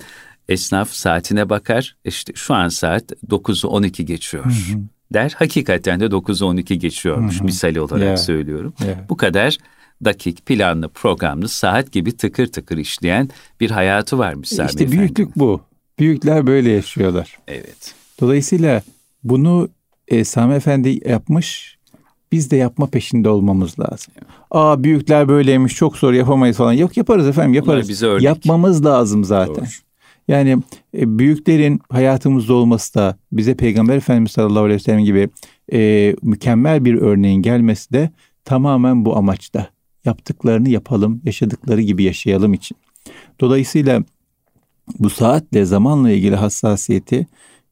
esnaf 0.49 0.91
saatine 0.91 1.49
bakar. 1.49 1.95
İşte 2.05 2.33
şu 2.35 2.53
an 2.53 2.67
saat 2.67 3.11
9'u 3.11 3.69
12 3.69 4.05
geçiyor. 4.05 4.45
Hı 4.45 4.49
hı. 4.49 4.79
Der 5.13 5.35
hakikaten 5.37 5.99
de 5.99 6.05
9'u 6.05 6.47
12 6.47 6.79
geçiyormuş 6.79 7.35
hı 7.35 7.39
hı. 7.39 7.43
misali 7.43 7.81
olarak 7.81 8.03
yeah. 8.03 8.17
söylüyorum. 8.17 8.73
Yeah. 8.85 9.09
Bu 9.09 9.17
kadar 9.17 9.57
dakik, 10.05 10.45
planlı, 10.45 10.89
programlı, 10.89 11.47
saat 11.47 11.91
gibi 11.91 12.17
tıkır 12.17 12.47
tıkır 12.47 12.77
işleyen 12.77 13.29
bir 13.59 13.71
hayatı 13.71 14.17
varmış 14.17 14.49
Sami 14.49 14.69
İşte 14.69 14.91
büyüklük 14.91 15.35
bu. 15.35 15.61
Büyükler 15.99 16.47
böyle 16.47 16.69
yaşıyorlar. 16.69 17.37
Evet. 17.47 17.95
Dolayısıyla 18.21 18.81
bunu 19.23 19.69
e, 20.07 20.23
Sami 20.23 20.55
Efendi 20.55 21.09
yapmış, 21.09 21.77
biz 22.31 22.51
de 22.51 22.55
yapma 22.55 22.87
peşinde 22.87 23.29
olmamız 23.29 23.79
lazım. 23.79 24.13
Aa 24.51 24.83
büyükler 24.83 25.27
böyleymiş, 25.27 25.75
çok 25.75 25.97
zor 25.97 26.13
yapamayız 26.13 26.57
falan. 26.57 26.73
Yok 26.73 26.97
yaparız 26.97 27.27
efendim, 27.27 27.53
yaparız. 27.53 27.89
bize 27.89 28.07
Yapmamız 28.19 28.85
lazım 28.85 29.23
zaten. 29.23 29.55
Doğru. 29.55 29.65
Yani 30.27 30.57
e, 30.97 31.19
büyüklerin 31.19 31.81
hayatımızda 31.89 32.53
olması 32.53 32.95
da 32.95 33.17
bize 33.31 33.55
Peygamber 33.55 33.97
Efendimiz 33.97 34.31
sallallahu 34.31 34.63
aleyhi 34.63 34.79
ve 34.79 34.83
sellem 34.83 35.05
gibi 35.05 35.29
e, 35.73 36.15
mükemmel 36.21 36.85
bir 36.85 36.95
örneğin 36.95 37.41
gelmesi 37.41 37.93
de 37.93 38.09
tamamen 38.45 39.05
bu 39.05 39.17
amaçta. 39.17 39.69
Yaptıklarını 40.05 40.69
yapalım, 40.69 41.21
yaşadıkları 41.25 41.81
gibi 41.81 42.03
yaşayalım 42.03 42.53
için. 42.53 42.77
Dolayısıyla 43.39 44.03
bu 44.99 45.09
saatle 45.09 45.65
zamanla 45.65 46.11
ilgili 46.11 46.35
hassasiyeti 46.35 47.27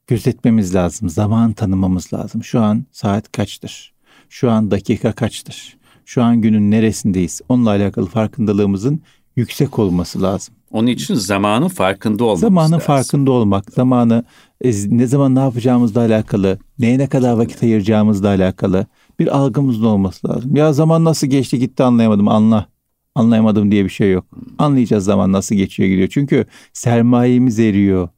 gözetmemiz 0.06 0.74
lazım. 0.74 1.08
Zaman 1.08 1.52
tanımamız 1.52 2.12
lazım. 2.12 2.44
Şu 2.44 2.60
an 2.60 2.84
saat 2.92 3.32
kaçtır? 3.32 3.92
Şu 4.28 4.50
an 4.50 4.70
dakika 4.70 5.12
kaçtır? 5.12 5.76
Şu 6.04 6.22
an 6.22 6.40
günün 6.40 6.70
neresindeyiz? 6.70 7.40
Onunla 7.48 7.70
alakalı 7.70 8.06
farkındalığımızın 8.06 9.00
yüksek 9.36 9.78
olması 9.78 10.22
lazım. 10.22 10.54
Onun 10.70 10.86
için 10.86 11.14
zamanın 11.14 11.68
farkında 11.68 12.24
olmak 12.24 12.38
Zamanın 12.38 12.72
lazım. 12.72 12.86
farkında 12.86 13.30
olmak, 13.32 13.72
zamanı 13.72 14.24
e, 14.64 14.70
ne 14.88 15.06
zaman 15.06 15.34
ne 15.34 15.38
yapacağımızla 15.40 16.00
alakalı, 16.00 16.58
neye 16.78 16.98
ne 16.98 17.06
kadar 17.06 17.32
vakit 17.32 17.62
ayıracağımızla 17.62 18.28
alakalı 18.28 18.86
bir 19.18 19.36
algımızın 19.36 19.84
olması 19.84 20.28
lazım. 20.28 20.56
Ya 20.56 20.72
zaman 20.72 21.04
nasıl 21.04 21.26
geçti 21.26 21.58
gitti 21.58 21.82
anlayamadım 21.82 22.28
anla. 22.28 22.66
Anlayamadım 23.14 23.70
diye 23.70 23.84
bir 23.84 23.90
şey 23.90 24.12
yok. 24.12 24.24
Anlayacağız 24.58 25.04
zaman 25.04 25.32
nasıl 25.32 25.54
geçiyor 25.54 25.88
gidiyor. 25.88 26.08
Çünkü 26.08 26.46
sermayemiz 26.72 27.58
eriyor. 27.58 28.08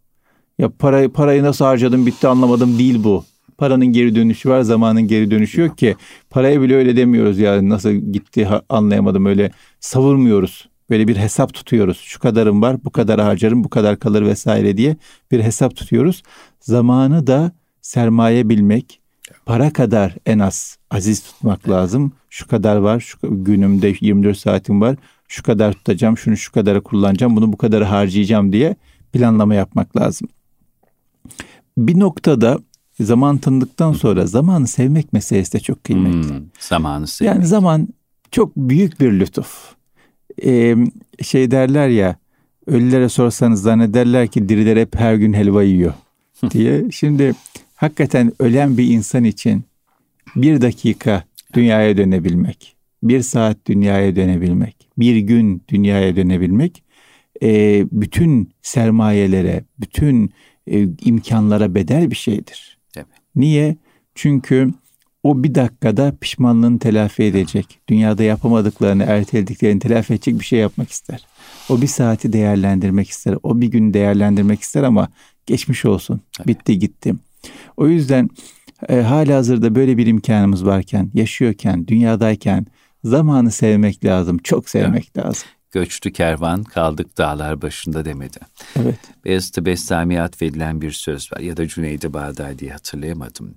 Ya 0.59 0.71
parayı, 0.79 1.09
parayı 1.13 1.43
nasıl 1.43 1.65
harcadım 1.65 2.07
bitti 2.07 2.29
anlamadım 2.29 2.79
değil 2.79 3.05
bu. 3.05 3.25
Paranın 3.61 3.87
geri 3.87 4.15
dönüşü 4.15 4.49
var, 4.49 4.61
zamanın 4.61 5.03
geri 5.03 5.31
dönüşü 5.31 5.61
yok 5.61 5.79
ki. 5.79 5.97
Paraya 6.31 6.63
bile 6.63 6.75
öyle 6.75 6.97
demiyoruz 6.97 7.39
ya 7.39 7.69
nasıl 7.69 7.91
gitti 7.91 8.49
anlayamadım 8.69 9.27
öyle 9.27 9.51
savurmuyoruz. 9.81 10.69
Böyle 10.91 11.09
bir 11.09 11.17
hesap 11.17 11.55
tutuyoruz. 11.55 11.99
Şu 11.99 12.21
kadarım 12.21 12.63
var, 12.63 12.85
bu 12.85 12.91
kadar 12.91 13.21
harcarım, 13.21 13.65
bu 13.65 13.69
kadar 13.69 13.99
kalır 13.99 14.23
vesaire 14.23 14.77
diye 14.77 14.97
bir 15.31 15.41
hesap 15.41 15.77
tutuyoruz. 15.77 16.23
Zamanı 16.61 17.27
da 17.27 17.53
sermaye 17.83 18.49
bilmek, 18.49 19.01
para 19.47 19.73
kadar 19.73 20.15
en 20.27 20.39
az 20.39 20.79
aziz 20.91 21.23
tutmak 21.23 21.69
lazım. 21.69 22.13
Şu 22.31 22.49
kadar 22.49 22.77
var, 22.77 23.01
şu 23.01 23.19
günümde 23.23 23.95
24 24.01 24.39
saatim 24.39 24.81
var. 24.81 24.97
Şu 25.29 25.43
kadar 25.43 25.73
tutacağım, 25.73 26.19
şunu 26.19 26.37
şu 26.37 26.53
kadara 26.53 26.81
kullanacağım, 26.81 27.37
bunu 27.37 27.53
bu 27.53 27.57
kadar 27.57 27.85
harcayacağım 27.85 28.53
diye 28.53 28.77
planlama 29.13 29.55
yapmak 29.55 29.97
lazım. 29.97 30.29
Bir 31.79 32.01
noktada 32.01 32.59
zaman 33.01 33.39
tanıdıktan 33.39 33.93
sonra 33.93 34.27
zamanı 34.27 34.67
sevmek 34.67 35.13
meselesi 35.13 35.53
de 35.53 35.61
çok 35.61 35.85
kıymetli. 35.85 36.29
Hmm, 36.29 36.45
zamanı 36.59 37.07
sevmek. 37.07 37.35
Yani 37.35 37.47
zaman 37.47 37.89
çok 38.31 38.57
büyük 38.57 39.01
bir 39.01 39.13
lütuf 39.13 39.75
e, 40.45 40.77
şey 41.23 41.51
derler 41.51 41.89
ya 41.89 42.17
ölülere 42.67 43.09
sorsanız 43.09 43.63
zannederler 43.63 44.29
ki 44.29 44.49
diriler 44.49 44.77
hep 44.77 44.97
her 44.97 45.15
gün 45.15 45.33
helva 45.33 45.63
yiyor 45.63 45.93
diye. 46.51 46.91
Şimdi 46.91 47.35
hakikaten 47.75 48.33
ölen 48.39 48.79
bir 48.79 48.89
insan 48.89 49.25
için 49.25 49.65
bir 50.37 50.61
dakika 50.61 51.25
dünyaya 51.55 51.97
dönebilmek, 51.97 52.77
bir 53.03 53.23
saat 53.23 53.57
dünyaya 53.67 54.17
dönebilmek, 54.17 54.89
bir 54.99 55.17
gün 55.17 55.63
dünyaya 55.69 56.17
dönebilmek 56.17 56.83
e, 57.43 57.85
bütün 57.93 58.51
sermayelere, 58.63 59.65
bütün 59.81 60.31
e, 60.71 60.89
imkanlara 61.05 61.75
bedel 61.75 62.11
bir 62.11 62.17
şeydir. 62.17 62.70
Niye? 63.37 63.77
Çünkü 64.15 64.71
o 65.23 65.43
bir 65.43 65.55
dakikada 65.55 66.17
pişmanlığını 66.21 66.79
telafi 66.79 67.23
edecek. 67.23 67.79
Dünyada 67.89 68.23
yapamadıklarını, 68.23 69.03
ertelediklerini 69.03 69.81
telafi 69.81 70.15
edecek 70.15 70.41
bir 70.41 70.45
şey 70.45 70.59
yapmak 70.59 70.91
ister. 70.91 71.27
O 71.69 71.83
bir 71.83 71.87
saati 71.87 72.33
değerlendirmek 72.33 73.11
ister. 73.11 73.37
O 73.43 73.61
bir 73.61 73.67
gün 73.67 73.95
değerlendirmek 73.95 74.61
ister 74.61 74.83
ama 74.83 75.09
geçmiş 75.47 75.85
olsun. 75.85 76.21
Tabii. 76.33 76.49
Bitti 76.49 76.79
gitti. 76.79 77.15
O 77.77 77.89
yüzden 77.89 78.31
e, 78.89 79.01
hala 79.01 79.37
hazırda 79.37 79.75
böyle 79.75 79.97
bir 79.97 80.07
imkanımız 80.07 80.67
varken, 80.67 81.11
yaşıyorken, 81.15 81.87
dünyadayken 81.87 82.67
zamanı 83.05 83.51
sevmek 83.51 84.05
lazım. 84.05 84.39
Çok 84.39 84.69
sevmek 84.69 85.11
evet. 85.15 85.27
lazım. 85.27 85.49
Göçtü 85.71 86.13
kervan 86.13 86.65
kaldık 86.65 87.19
dağlar 87.19 87.63
başında 87.63 88.05
demedi. 88.05 88.39
Evet. 88.77 88.99
Beyazıt'ı 89.25 89.67
Bestami'ye 89.67 90.23
atfedilen 90.23 90.81
bir 90.81 90.91
söz 90.91 91.33
var 91.33 91.41
ya 91.41 91.57
da 91.57 91.69
Cüneydi 91.69 92.13
Bağdadi'yi 92.13 92.71
hatırlayamadım. 92.71 93.55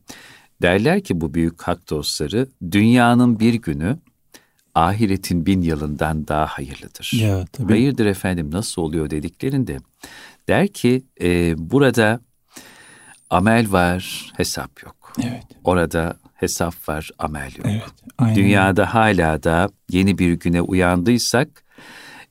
Derler 0.62 1.04
ki 1.04 1.22
bu 1.22 1.34
büyük 1.34 1.62
hak 1.62 1.90
dostları 1.90 2.48
dünyanın 2.72 3.40
bir 3.40 3.54
günü 3.54 3.98
ahiretin 4.76 5.46
bin 5.46 5.62
yılından 5.62 6.28
daha 6.28 6.46
hayırlıdır. 6.46 7.12
Ya, 7.14 7.46
tabii. 7.46 7.74
Hayırdır 7.74 8.06
efendim 8.06 8.52
nasıl 8.52 8.82
oluyor 8.82 9.10
dediklerinde 9.10 9.78
der 10.48 10.68
ki 10.68 11.04
e, 11.22 11.56
burada 11.58 12.20
amel 13.30 13.72
var 13.72 14.32
hesap 14.38 14.84
yok. 14.84 15.14
Evet. 15.24 15.44
Orada 15.64 16.18
hesap 16.34 16.90
var 16.90 17.10
amel 17.20 17.52
yok. 17.58 17.66
Evet, 17.70 17.84
aynen. 18.18 18.36
Dünyada 18.36 18.94
hala 18.94 19.44
da 19.44 19.70
yeni 19.90 20.18
bir 20.18 20.34
güne 20.34 20.62
uyandıysak 20.62 21.64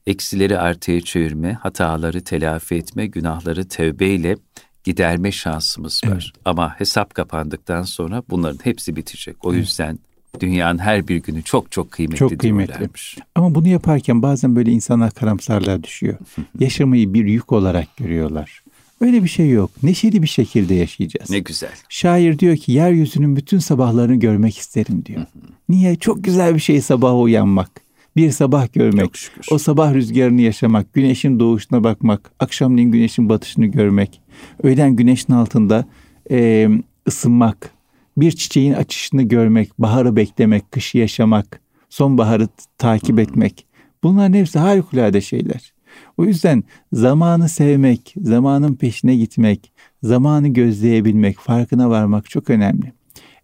eksileri 0.06 0.59
artıya 0.59 1.00
çevirme, 1.00 1.52
hataları 1.52 2.25
telafi 2.25 2.75
etme, 2.75 3.06
günahları 3.06 3.68
tevbeyle 3.68 4.37
giderme 4.85 5.32
şansımız 5.32 6.00
var. 6.04 6.12
Evet. 6.12 6.44
Ama 6.44 6.80
hesap 6.80 7.14
kapandıktan 7.14 7.82
sonra 7.82 8.23
bunların 8.30 8.59
hepsi 8.64 8.97
bitecek. 8.97 9.44
O 9.44 9.52
evet. 9.52 9.61
yüzden 9.61 9.99
dünyanın 10.40 10.78
her 10.78 11.09
bir 11.09 11.16
günü 11.16 11.42
çok 11.42 11.73
çok 11.73 11.90
kıymetli 11.90 12.18
Çok 12.18 12.38
kıymetli. 12.38 12.68
Diyorlarmış. 12.68 13.18
Ama 13.35 13.54
bunu 13.54 13.68
yaparken 13.68 14.23
bazen 14.23 14.56
böyle 14.56 14.71
insanlar 14.71 15.11
karamsarlar 15.11 15.82
düşüyor. 15.82 16.18
Yaşamayı 16.61 17.14
bir 17.14 17.26
yük 17.26 17.52
olarak 17.52 17.97
görüyorlar. 17.97 18.62
Öyle 19.00 19.25
bir 19.25 19.28
şey 19.28 19.50
yok. 19.50 19.71
Neşeli 19.82 20.23
bir 20.23 20.26
şekilde 20.26 20.75
yaşayacağız. 20.75 21.30
Ne 21.30 21.38
güzel. 21.38 21.71
Şair 21.88 22.38
diyor 22.38 22.56
ki 22.56 22.73
yeryüzünün 22.73 23.37
bütün 23.37 23.59
sabahlarını 23.59 24.16
görmek 24.16 24.59
isterim 24.59 25.04
diyor. 25.04 25.23
Niye? 25.68 25.97
Çok 25.97 26.25
güzel 26.25 26.54
bir 26.54 26.61
şey 26.61 26.80
sabaha 26.80 27.16
uyanmak 27.16 27.81
bir 28.16 28.31
sabah 28.31 28.73
görmek, 28.73 29.11
o 29.50 29.59
sabah 29.59 29.95
rüzgarını 29.95 30.40
yaşamak, 30.40 30.92
güneşin 30.92 31.40
doğuşuna 31.40 31.85
bakmak, 31.85 32.33
akşamleyin 32.40 32.92
güneşin 32.92 33.28
batışını 33.28 33.66
görmek, 33.66 34.21
öğlen 34.62 34.97
güneşin 34.97 35.33
altında 35.33 35.85
e, 36.31 36.69
ısınmak, 37.09 37.71
bir 38.16 38.33
çiçeğin 38.33 38.73
açışını 38.73 39.23
görmek, 39.23 39.78
baharı 39.78 40.16
beklemek, 40.16 40.73
kışı 40.73 40.99
yaşamak, 40.99 41.61
sonbaharı 41.88 42.49
takip 42.78 43.19
etmek. 43.19 43.66
Bunların 44.02 44.35
hepsi 44.35 44.59
harikulade 44.59 45.21
şeyler. 45.21 45.73
O 46.16 46.25
yüzden 46.25 46.64
zamanı 46.92 47.49
sevmek, 47.49 48.14
zamanın 48.16 48.75
peşine 48.75 49.16
gitmek, 49.16 49.73
zamanı 50.02 50.49
gözleyebilmek, 50.49 51.38
farkına 51.38 51.90
varmak 51.90 52.31
çok 52.31 52.50
önemli. 52.50 52.92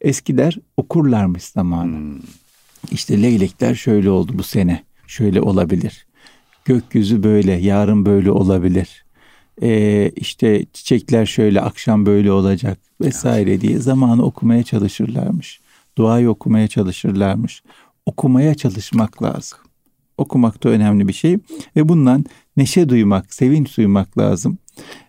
Eskiler 0.01 0.59
okurlarmış 0.77 1.45
zamanı. 1.45 1.97
Hmm. 1.97 2.21
İşte 2.91 3.23
leylekler 3.23 3.75
şöyle 3.75 4.11
oldu 4.11 4.33
bu 4.35 4.43
sene. 4.43 4.85
Şöyle 5.07 5.41
olabilir. 5.41 6.07
Gökyüzü 6.65 7.23
böyle, 7.23 7.53
yarın 7.53 8.07
böyle 8.07 8.31
olabilir. 8.31 9.05
Ee, 9.63 10.13
işte 10.17 10.67
çiçekler 10.73 11.27
şöyle, 11.27 11.61
akşam 11.61 12.07
böyle 12.07 12.33
olacak 12.33 12.79
vesaire 13.01 13.61
diye 13.61 13.79
zamanı 13.79 14.25
okumaya 14.25 14.63
çalışırlarmış. 14.63 15.61
Duayı 15.99 16.31
okumaya 16.31 16.69
çalışırlarmış. 16.69 17.63
Okumaya 18.07 18.55
çalışmak 18.55 19.23
lazım. 19.23 19.59
Okumak 20.19 20.65
da 20.65 20.69
önemli 20.69 21.09
bir 21.09 21.13
şey 21.13 21.39
ve 21.77 21.89
bundan 21.89 22.25
neşe 22.57 22.89
duymak, 22.89 23.35
sevinç 23.35 23.77
duymak 23.77 24.19
lazım. 24.19 24.59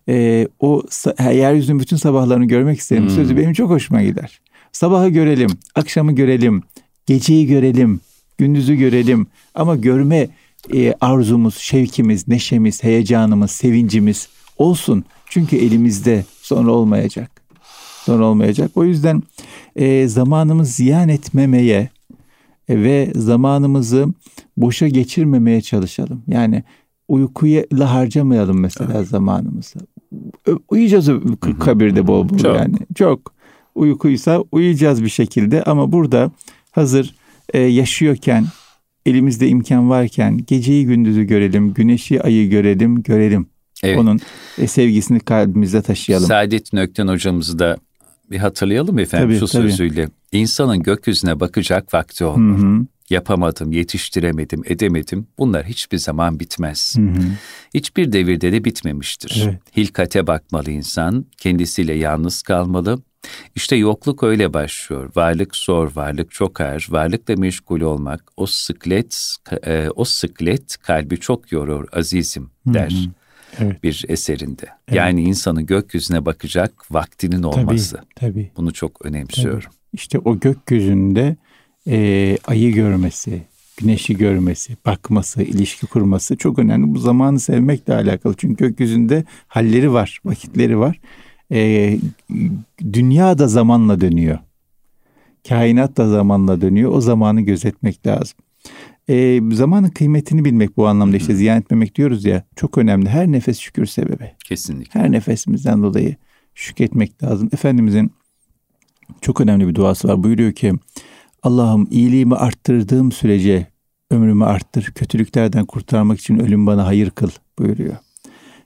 e, 0.10 0.48
o 0.60 0.84
yeryüzünün 1.20 1.80
bütün 1.80 1.98
sabahlarını 1.98 2.46
görmek 2.46 2.80
isterim 2.80 3.04
hmm. 3.04 3.10
sözü 3.10 3.38
benim 3.38 3.54
çok 3.54 3.70
hoşuma 3.70 4.04
gider. 4.04 4.42
Sabahı 4.72 5.10
görelim, 5.10 5.50
akşamı 5.76 6.12
görelim, 6.12 6.64
geceyi 7.10 7.48
görelim, 7.48 8.00
gündüzü 8.38 8.76
görelim 8.76 9.28
ama 9.56 9.76
görme 9.76 10.28
e, 10.74 10.94
arzumuz, 11.02 11.58
şevkimiz, 11.58 12.28
neşemiz, 12.28 12.84
heyecanımız, 12.84 13.52
sevincimiz 13.52 14.30
olsun. 14.58 15.04
Çünkü 15.30 15.58
elimizde 15.58 16.26
sonra 16.42 16.72
olmayacak. 16.72 17.42
Sonra 18.06 18.26
olmayacak. 18.26 18.72
O 18.76 18.84
yüzden 18.84 19.24
e, 19.76 20.08
zamanımızı 20.08 20.72
ziyan 20.72 21.10
etmemeye 21.10 21.90
ve 22.70 23.12
zamanımızı 23.16 24.08
boşa 24.58 24.88
geçirmemeye 24.88 25.62
çalışalım. 25.62 26.24
Yani 26.28 26.64
uykuyla 27.08 27.94
harcamayalım 27.94 28.60
mesela 28.60 28.94
evet. 28.98 29.08
zamanımızı. 29.08 29.80
Uyuyacağız 30.70 31.10
kabirde 31.60 32.08
bol 32.08 32.30
bol 32.30 32.38
çok. 32.38 32.56
yani. 32.56 32.76
Çok. 32.96 33.34
Uykuysa 33.76 34.44
uyuyacağız 34.52 35.04
bir 35.04 35.10
şekilde 35.10 35.64
ama 35.64 35.92
burada 35.92 36.32
hazır 36.72 37.16
e, 37.54 37.60
yaşıyorken 37.60 38.46
elimizde 39.06 39.48
imkan 39.48 39.90
varken 39.90 40.38
geceyi 40.48 40.86
gündüzü 40.86 41.24
görelim, 41.24 41.74
güneşi 41.74 42.24
ayı 42.24 42.50
görelim, 42.50 43.04
görelim. 43.04 43.48
Evet. 43.84 43.98
Onun 43.98 44.20
e, 44.58 44.68
sevgisini 44.68 45.20
kalbimizde 45.20 45.82
taşıyalım. 45.82 46.28
Saadettin 46.28 46.78
Ökten 46.78 47.08
hocamızı 47.08 47.60
da 47.60 47.78
bir 48.32 48.38
hatırlayalım 48.38 49.00
efendim 49.00 49.30
tabii, 49.30 49.40
şu 49.40 49.48
tabii. 49.48 49.72
sözüyle. 49.72 50.10
İnsanın 50.32 50.84
gökyüzüne 50.84 51.40
bakacak 51.40 51.94
vakti 51.94 52.26
olmalı. 52.26 52.62
Hı 52.62 52.80
hı. 52.80 52.86
Yapamadım, 53.10 53.72
yetiştiremedim, 53.72 54.62
edemedim. 54.66 55.28
Bunlar 55.38 55.66
hiçbir 55.66 55.98
zaman 55.98 56.40
bitmez. 56.40 56.96
Hı 56.98 57.02
hı. 57.02 57.24
Hiçbir 57.74 58.12
devirde 58.12 58.52
de 58.52 58.64
bitmemiştir. 58.64 59.44
Evet. 59.46 59.78
Hilkate 59.78 60.28
bakmalı 60.28 60.72
insan, 60.72 61.26
kendisiyle 61.38 61.94
yalnız 61.94 62.42
kalmalı. 62.42 63.02
İşte 63.56 63.76
yokluk 63.76 64.24
öyle 64.24 64.54
başlıyor. 64.54 65.12
Varlık 65.16 65.56
zor, 65.56 65.92
varlık 65.96 66.32
çok 66.32 66.62
ağır. 66.62 66.88
Varlıkla 66.90 67.36
meşgul 67.36 67.82
olmak, 67.82 68.24
o 68.38 68.46
sıklet, 68.46 69.36
e, 69.66 69.90
o 69.96 70.04
sıklet 70.04 70.78
kalbi 70.78 71.20
çok 71.20 71.52
yorur 71.52 71.86
azizim 71.94 72.50
der. 72.66 72.92
Hı 72.92 72.96
hı 72.96 73.10
evet. 73.60 73.84
bir 73.84 74.06
eserinde. 74.08 74.66
Evet. 74.88 74.98
Yani 74.98 75.22
insanın 75.22 75.66
gökyüzüne 75.66 76.26
bakacak 76.26 76.92
vaktinin 76.92 77.44
olması. 77.44 77.96
Tabii, 77.96 78.06
tabii. 78.16 78.52
Bunu 78.58 78.74
çok 78.74 79.06
önemsiyorum. 79.06 79.62
Tabii. 79.62 79.74
İşte 79.94 80.20
o 80.20 80.40
gökyüzünde 80.40 81.36
e, 81.88 82.38
ayı 82.48 82.74
görmesi, 82.74 83.42
güneşi 83.78 84.18
görmesi, 84.18 84.78
bakması, 84.86 85.44
ilişki 85.44 85.88
kurması 85.88 86.38
çok 86.38 86.60
önemli. 86.60 86.94
Bu 86.96 87.00
zamanı 87.00 87.40
sevmekle 87.40 87.94
alakalı. 87.96 88.34
Çünkü 88.38 88.68
gökyüzünde 88.68 89.24
halleri 89.48 89.94
var, 89.94 90.20
vakitleri 90.26 90.80
var. 90.80 91.00
E, 91.52 91.98
dünya 92.94 93.38
da 93.38 93.48
zamanla 93.48 94.02
dönüyor. 94.02 94.40
Kainat 95.48 95.98
da 95.98 96.10
zamanla 96.10 96.62
dönüyor. 96.62 96.92
O 96.92 97.02
zamanı 97.02 97.42
gözetmek 97.42 98.08
lazım. 98.08 98.38
E, 99.10 99.42
zamanın 99.52 99.90
kıymetini 99.90 100.46
bilmek 100.46 100.78
bu 100.78 100.88
anlamda 100.88 101.18
işte 101.18 101.36
ziyan 101.36 101.60
etmemek 101.60 101.96
diyoruz 101.96 102.26
ya 102.26 102.44
çok 102.56 102.78
önemli. 102.78 103.10
Her 103.10 103.28
nefes 103.28 103.60
şükür 103.60 103.86
sebebi. 103.86 104.32
Kesinlikle. 104.46 105.00
Her 105.00 105.12
nefesimizden 105.12 105.84
dolayı 105.84 106.16
şükretmek 106.56 107.24
lazım. 107.24 107.50
Efendimizin 107.54 108.12
çok 109.22 109.42
önemli 109.42 109.68
bir 109.68 109.76
duası 109.76 110.08
var. 110.08 110.24
Buyuruyor 110.24 110.52
ki 110.52 110.74
Allah'ım 111.44 111.88
iyiliğimi 111.92 112.36
arttırdığım 112.36 113.12
sürece 113.12 113.68
ömrümü 114.12 114.46
arttır. 114.46 114.84
Kötülüklerden 114.84 115.66
kurtarmak 115.66 116.20
için 116.20 116.40
ölüm 116.40 116.68
bana 116.68 116.86
hayır 116.86 117.10
kıl 117.10 117.30
buyuruyor. 117.60 117.96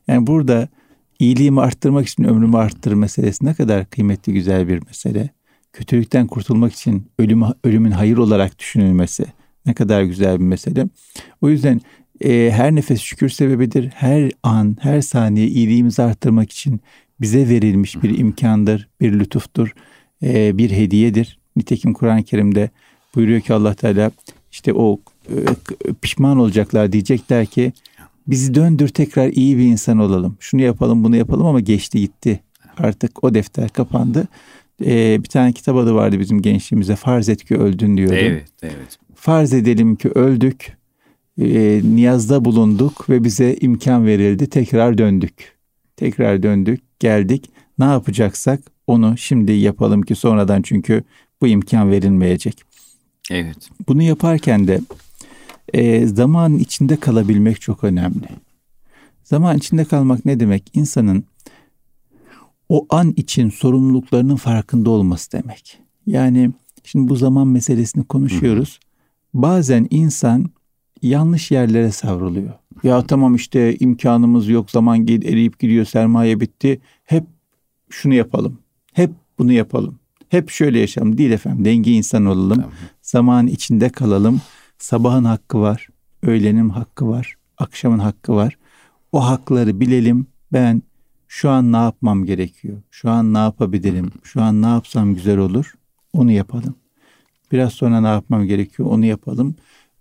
Yani 0.07 0.27
burada 0.27 0.67
iyiliğimi 1.23 1.61
arttırmak 1.61 2.07
için 2.07 2.23
ömrümü 2.23 2.57
arttır 2.57 2.93
meselesi 2.93 3.45
ne 3.45 3.53
kadar 3.53 3.89
kıymetli 3.89 4.33
güzel 4.33 4.67
bir 4.67 4.79
mesele. 4.87 5.29
Kötülükten 5.73 6.27
kurtulmak 6.27 6.73
için 6.73 7.07
ölüm, 7.19 7.43
ölümün 7.63 7.91
hayır 7.91 8.17
olarak 8.17 8.59
düşünülmesi 8.59 9.25
ne 9.65 9.73
kadar 9.73 10.03
güzel 10.03 10.39
bir 10.39 10.45
mesele. 10.45 10.87
O 11.41 11.49
yüzden 11.49 11.81
e, 12.21 12.51
her 12.53 12.75
nefes 12.75 13.01
şükür 13.01 13.29
sebebidir. 13.29 13.89
Her 13.89 14.31
an, 14.43 14.77
her 14.81 15.01
saniye 15.01 15.47
iyiliğimizi 15.47 16.03
arttırmak 16.03 16.51
için 16.51 16.81
bize 17.21 17.49
verilmiş 17.49 18.03
bir 18.03 18.17
imkandır, 18.17 18.89
bir 19.01 19.19
lütuftur, 19.19 19.73
e, 20.23 20.57
bir 20.57 20.71
hediyedir. 20.71 21.39
Nitekim 21.55 21.93
Kur'an-ı 21.93 22.23
Kerim'de 22.23 22.69
buyuruyor 23.15 23.41
ki 23.41 23.53
Allah 23.53 23.73
Teala 23.73 24.11
işte 24.51 24.73
o 24.73 24.99
e, 25.29 25.35
pişman 26.01 26.37
olacaklar 26.37 26.91
diyecekler 26.91 27.45
ki 27.45 27.73
bizi 28.27 28.53
döndür 28.53 28.87
tekrar 28.87 29.29
iyi 29.29 29.57
bir 29.57 29.63
insan 29.63 29.99
olalım. 29.99 30.37
Şunu 30.39 30.61
yapalım 30.61 31.03
bunu 31.03 31.15
yapalım 31.15 31.45
ama 31.45 31.59
geçti 31.59 31.99
gitti. 31.99 32.39
Artık 32.77 33.23
o 33.23 33.33
defter 33.33 33.69
kapandı. 33.69 34.27
Ee, 34.85 35.23
bir 35.23 35.29
tane 35.29 35.53
kitap 35.53 35.75
adı 35.75 35.93
vardı 35.93 36.19
bizim 36.19 36.41
gençliğimize 36.41 36.95
farz 36.95 37.29
et 37.29 37.45
ki 37.45 37.55
öldün 37.55 37.97
diyordu. 37.97 38.15
Evet, 38.15 38.49
evet. 38.63 38.99
Farz 39.15 39.53
edelim 39.53 39.95
ki 39.95 40.09
öldük, 40.09 40.77
e, 41.41 41.81
niyazda 41.83 42.45
bulunduk 42.45 43.09
ve 43.09 43.23
bize 43.23 43.55
imkan 43.61 44.05
verildi. 44.05 44.47
Tekrar 44.49 44.97
döndük. 44.97 45.53
Tekrar 45.97 46.43
döndük, 46.43 46.99
geldik. 46.99 47.49
Ne 47.79 47.85
yapacaksak 47.85 48.59
onu 48.87 49.17
şimdi 49.17 49.51
yapalım 49.51 50.01
ki 50.01 50.15
sonradan 50.15 50.61
çünkü 50.61 51.03
bu 51.41 51.47
imkan 51.47 51.91
verilmeyecek. 51.91 52.61
Evet. 53.31 53.69
Bunu 53.87 54.01
yaparken 54.01 54.67
de 54.67 54.81
e, 55.73 56.07
zaman 56.07 56.57
içinde 56.57 56.95
kalabilmek 56.95 57.61
çok 57.61 57.83
önemli. 57.83 58.27
Zaman 59.23 59.57
içinde 59.57 59.85
kalmak 59.85 60.25
ne 60.25 60.39
demek? 60.39 60.71
İnsanın 60.73 61.23
o 62.69 62.85
an 62.89 63.13
için 63.15 63.49
sorumluluklarının 63.49 64.35
farkında 64.35 64.89
olması 64.89 65.31
demek. 65.31 65.79
Yani 66.05 66.51
şimdi 66.83 67.09
bu 67.09 67.15
zaman 67.15 67.47
meselesini 67.47 68.03
konuşuyoruz. 68.03 68.79
Bazen 69.33 69.87
insan 69.89 70.45
yanlış 71.01 71.51
yerlere 71.51 71.91
savruluyor. 71.91 72.53
Ya 72.83 73.05
tamam 73.05 73.35
işte 73.35 73.75
imkanımız 73.79 74.47
yok, 74.47 74.71
zaman 74.71 75.07
eriyip 75.07 75.59
gidiyor, 75.59 75.85
sermaye 75.85 76.39
bitti. 76.39 76.81
Hep 77.03 77.23
şunu 77.89 78.13
yapalım. 78.13 78.57
Hep 78.93 79.11
bunu 79.39 79.51
yapalım. 79.51 79.99
Hep 80.29 80.49
şöyle 80.49 80.79
yaşayalım. 80.79 81.17
Değil 81.17 81.31
efendim. 81.31 81.65
Denge 81.65 81.91
insan 81.91 82.25
olalım. 82.25 82.55
Tamam. 82.55 82.71
Zaman 83.01 83.47
içinde 83.47 83.89
kalalım. 83.89 84.41
Sabahın 84.77 85.23
hakkı 85.23 85.59
var. 85.59 85.87
Öğlenin 86.21 86.69
hakkı 86.69 87.07
var. 87.07 87.35
Akşamın 87.57 87.99
hakkı 87.99 88.35
var. 88.35 88.57
O 89.11 89.25
hakları 89.25 89.79
bilelim. 89.79 90.27
Ben 90.53 90.81
şu 91.27 91.49
an 91.49 91.71
ne 91.71 91.77
yapmam 91.77 92.25
gerekiyor? 92.25 92.81
Şu 92.91 93.09
an 93.09 93.33
ne 93.33 93.37
yapabilirim? 93.37 94.11
Şu 94.23 94.41
an 94.41 94.61
ne 94.61 94.67
yapsam 94.67 95.15
güzel 95.15 95.37
olur? 95.37 95.73
Onu 96.13 96.31
yapalım. 96.31 96.75
Biraz 97.51 97.73
sonra 97.73 98.01
ne 98.01 98.07
yapmam 98.07 98.45
gerekiyor 98.45 98.89
onu 98.89 99.05
yapalım. 99.05 99.55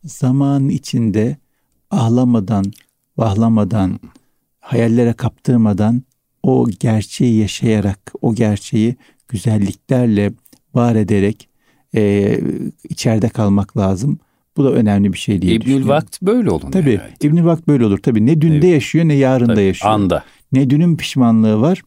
Zaman 0.05 0.69
içinde 0.69 1.37
ağlamadan, 1.91 2.65
vahlamadan, 3.17 4.01
hayallere 4.61 5.13
kaptırmadan 5.13 6.03
o 6.43 6.71
gerçeği 6.81 7.41
yaşayarak, 7.41 8.13
o 8.23 8.35
gerçeği 8.35 8.97
güzelliklerle 9.29 10.33
var 10.75 10.97
ederek 10.97 11.49
e, 11.95 12.39
içeride 12.89 13.29
kalmak 13.29 13.77
lazım. 13.77 14.19
Bu 14.57 14.65
da 14.65 14.73
önemli 14.73 15.13
bir 15.13 15.19
şey 15.19 15.43
diye 15.43 15.55
İbnül 15.55 15.89
Vakt 15.89 16.23
böyle 16.23 16.51
olur. 16.51 16.73
Tabii 16.73 16.97
herhalde. 16.97 17.15
İbnül 17.21 17.45
Vakt 17.45 17.69
böyle 17.69 17.87
olur. 17.87 17.99
Tabii 17.99 18.27
ne 18.27 18.41
dünde 18.41 18.57
evet. 18.57 18.75
yaşıyor 18.75 19.05
ne 19.05 19.15
yarında 19.15 19.55
Tabii, 19.55 19.65
yaşıyor. 19.65 19.93
Anda. 19.93 20.25
Ne 20.53 20.71
dünün 20.71 20.97
pişmanlığı 20.97 21.61
var 21.61 21.83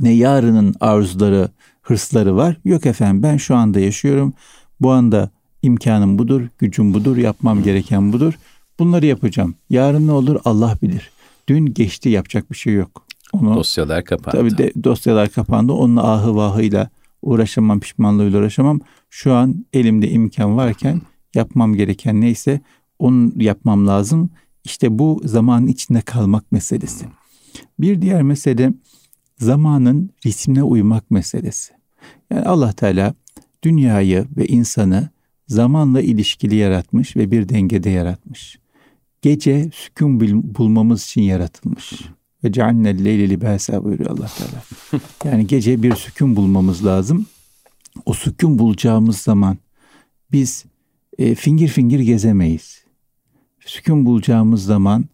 ne 0.00 0.10
yarının 0.12 0.74
arzuları, 0.80 1.48
hırsları 1.82 2.36
var. 2.36 2.56
Yok 2.64 2.86
efendim 2.86 3.22
ben 3.22 3.36
şu 3.36 3.56
anda 3.56 3.80
yaşıyorum. 3.80 4.34
Bu 4.80 4.92
anda 4.92 5.30
imkanım 5.62 6.18
budur, 6.18 6.42
gücüm 6.58 6.94
budur, 6.94 7.16
yapmam 7.16 7.62
gereken 7.62 8.12
budur. 8.12 8.34
Bunları 8.78 9.06
yapacağım. 9.06 9.54
Yarın 9.70 10.06
ne 10.06 10.12
olur 10.12 10.40
Allah 10.44 10.78
bilir. 10.82 11.10
Dün 11.48 11.66
geçti 11.66 12.08
yapacak 12.08 12.50
bir 12.50 12.56
şey 12.56 12.74
yok. 12.74 13.04
Onu, 13.32 13.54
dosyalar 13.54 14.04
kapandı. 14.04 14.36
Tabii 14.36 14.58
de 14.58 14.72
dosyalar 14.84 15.28
kapandı. 15.28 15.72
Onun 15.72 15.96
ahı 15.96 16.36
vahıyla 16.36 16.90
uğraşamam, 17.22 17.80
pişmanlığıyla 17.80 18.38
uğraşamam. 18.38 18.80
Şu 19.10 19.32
an 19.32 19.64
elimde 19.72 20.10
imkan 20.10 20.56
varken 20.56 21.00
yapmam 21.34 21.74
gereken 21.74 22.20
neyse 22.20 22.60
onu 22.98 23.32
yapmam 23.36 23.86
lazım. 23.86 24.30
İşte 24.64 24.98
bu 24.98 25.20
zamanın 25.24 25.66
içinde 25.66 26.00
kalmak 26.00 26.52
meselesi. 26.52 27.06
Bir 27.78 28.02
diğer 28.02 28.22
mesele 28.22 28.72
zamanın 29.38 30.10
ritmine 30.26 30.62
uymak 30.62 31.10
meselesi. 31.10 31.72
Yani 32.30 32.42
Allah 32.42 32.72
Teala 32.72 33.14
dünyayı 33.62 34.26
ve 34.36 34.46
insanı 34.46 35.08
zamanla 35.48 36.00
ilişkili 36.00 36.54
yaratmış 36.54 37.16
ve 37.16 37.30
bir 37.30 37.48
dengede 37.48 37.90
yaratmış. 37.90 38.58
Gece 39.22 39.70
sükun 39.74 40.20
bulmamız 40.54 41.04
için 41.04 41.22
yaratılmış. 41.22 41.92
Ve 42.44 42.52
ceannel 42.52 43.04
leyli 43.04 43.30
libasa 43.30 43.84
buyuruyor 43.84 44.10
Allah 44.10 44.30
Teala. 44.38 44.62
Yani 45.24 45.46
gece 45.46 45.82
bir 45.82 45.94
sükun 45.94 46.36
bulmamız 46.36 46.86
lazım. 46.86 47.26
O 48.06 48.14
sükun 48.14 48.58
bulacağımız 48.58 49.18
zaman 49.18 49.58
biz 50.32 50.64
e, 51.18 51.34
fingir 51.34 51.68
fingir 51.68 52.00
gezemeyiz. 52.00 52.84
Sükun 53.60 54.06
bulacağımız 54.06 54.64
zaman 54.64 55.04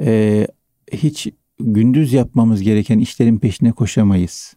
e, 0.00 0.46
hiç 0.92 1.28
gündüz 1.58 2.12
yapmamız 2.12 2.62
gereken 2.62 2.98
işlerin 2.98 3.38
peşine 3.38 3.72
koşamayız. 3.72 4.54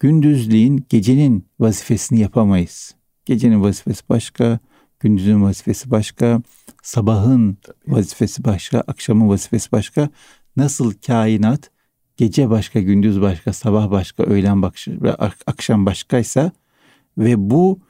Gündüzliğin 0.00 0.84
gecenin 0.88 1.46
vazifesini 1.60 2.20
yapamayız. 2.20 2.94
Gecenin 3.24 3.62
vazifesi 3.62 4.02
başka, 4.08 4.58
gündüzün 5.00 5.42
vazifesi 5.42 5.90
başka, 5.90 6.42
sabahın 6.82 7.58
Tabii. 7.62 7.76
vazifesi 7.96 8.44
başka, 8.44 8.80
akşamın 8.80 9.28
vazifesi 9.28 9.72
başka. 9.72 10.08
Nasıl 10.56 10.92
kainat 11.06 11.70
gece 12.16 12.50
başka, 12.50 12.80
gündüz 12.80 13.20
başka, 13.20 13.52
sabah 13.52 13.90
başka, 13.90 14.22
öğlen 14.22 14.62
başka 14.62 14.92
akşam 15.46 15.86
başkaysa 15.86 16.52
ve 17.18 17.50
bu 17.50 17.80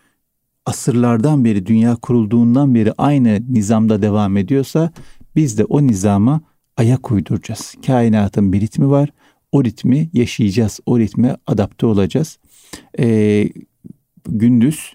asırlardan 0.66 1.44
beri 1.44 1.66
dünya 1.66 1.96
kurulduğundan 1.96 2.74
beri 2.74 2.92
aynı 2.98 3.40
nizamda 3.48 4.02
devam 4.02 4.36
ediyorsa 4.36 4.90
biz 5.36 5.58
de 5.58 5.64
o 5.64 5.86
nizama 5.86 6.40
ayak 6.76 7.10
uyduracağız. 7.10 7.74
Kainatın 7.86 8.52
bir 8.52 8.60
ritmi 8.60 8.90
var. 8.90 9.08
O 9.52 9.64
ritmi 9.64 10.10
yaşayacağız. 10.12 10.80
O 10.86 10.98
ritme 10.98 11.36
adapte 11.46 11.86
olacağız. 11.86 12.38
Ee, 12.98 13.48
gündüz 14.28 14.94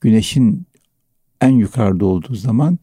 güneşin 0.00 0.66
en 1.40 1.50
yukarıda 1.50 2.06
olduğu 2.06 2.34
zaman 2.34 2.78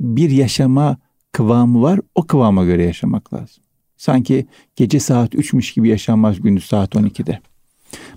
bir 0.00 0.30
yaşama 0.30 0.96
kıvamı 1.32 1.82
var. 1.82 2.00
O 2.14 2.26
kıvama 2.26 2.64
göre 2.64 2.84
yaşamak 2.84 3.34
lazım. 3.34 3.64
Sanki 3.96 4.46
gece 4.76 5.00
saat 5.00 5.34
3'müş 5.34 5.74
gibi 5.74 5.88
yaşanmaz 5.88 6.40
gündüz 6.40 6.64
saat 6.64 6.94
12'de. 6.94 7.40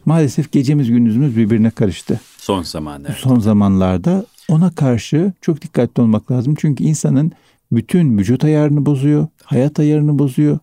Maalesef 0.05 0.51
gecemiz 0.51 0.89
gündüzümüz 0.89 1.37
birbirine 1.37 1.69
karıştı. 1.69 2.19
Son 2.37 2.61
zamanlarda. 2.63 3.13
Son 3.17 3.39
zamanlarda 3.39 4.25
ona 4.49 4.71
karşı 4.71 5.33
çok 5.41 5.61
dikkatli 5.61 6.01
olmak 6.01 6.31
lazım. 6.31 6.55
Çünkü 6.57 6.83
insanın 6.83 7.31
bütün 7.71 8.17
vücut 8.17 8.43
ayarını 8.43 8.85
bozuyor, 8.85 9.27
hayat 9.43 9.79
ayarını 9.79 10.19
bozuyor. 10.19 10.59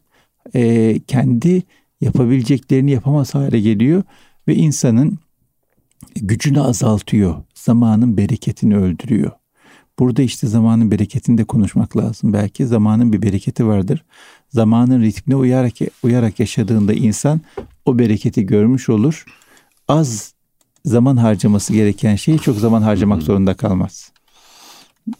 E, 0.54 0.98
kendi 1.06 1.62
yapabileceklerini 2.00 2.90
yapamaz 2.90 3.34
hale 3.34 3.60
geliyor 3.60 4.02
ve 4.48 4.54
insanın 4.54 5.18
gücünü 6.14 6.60
azaltıyor. 6.60 7.34
Zamanın 7.54 8.16
bereketini 8.16 8.76
öldürüyor. 8.76 9.30
Burada 9.98 10.22
işte 10.22 10.46
zamanın 10.46 10.90
bereketini 10.90 11.38
de 11.38 11.44
konuşmak 11.44 11.96
lazım. 11.96 12.32
Belki 12.32 12.66
zamanın 12.66 13.12
bir 13.12 13.22
bereketi 13.22 13.66
vardır. 13.66 14.04
Zamanın 14.50 15.02
ritmine 15.02 15.36
uyarak, 15.36 15.72
uyarak 16.02 16.40
yaşadığında 16.40 16.92
insan 16.92 17.40
o 17.84 17.98
bereketi 17.98 18.46
görmüş 18.46 18.88
olur. 18.88 19.24
Az 19.88 20.34
zaman 20.84 21.16
harcaması 21.16 21.72
gereken 21.72 22.16
şeyi 22.16 22.38
çok 22.38 22.56
zaman 22.56 22.82
harcamak 22.82 23.22
zorunda 23.22 23.54
kalmaz. 23.54 24.12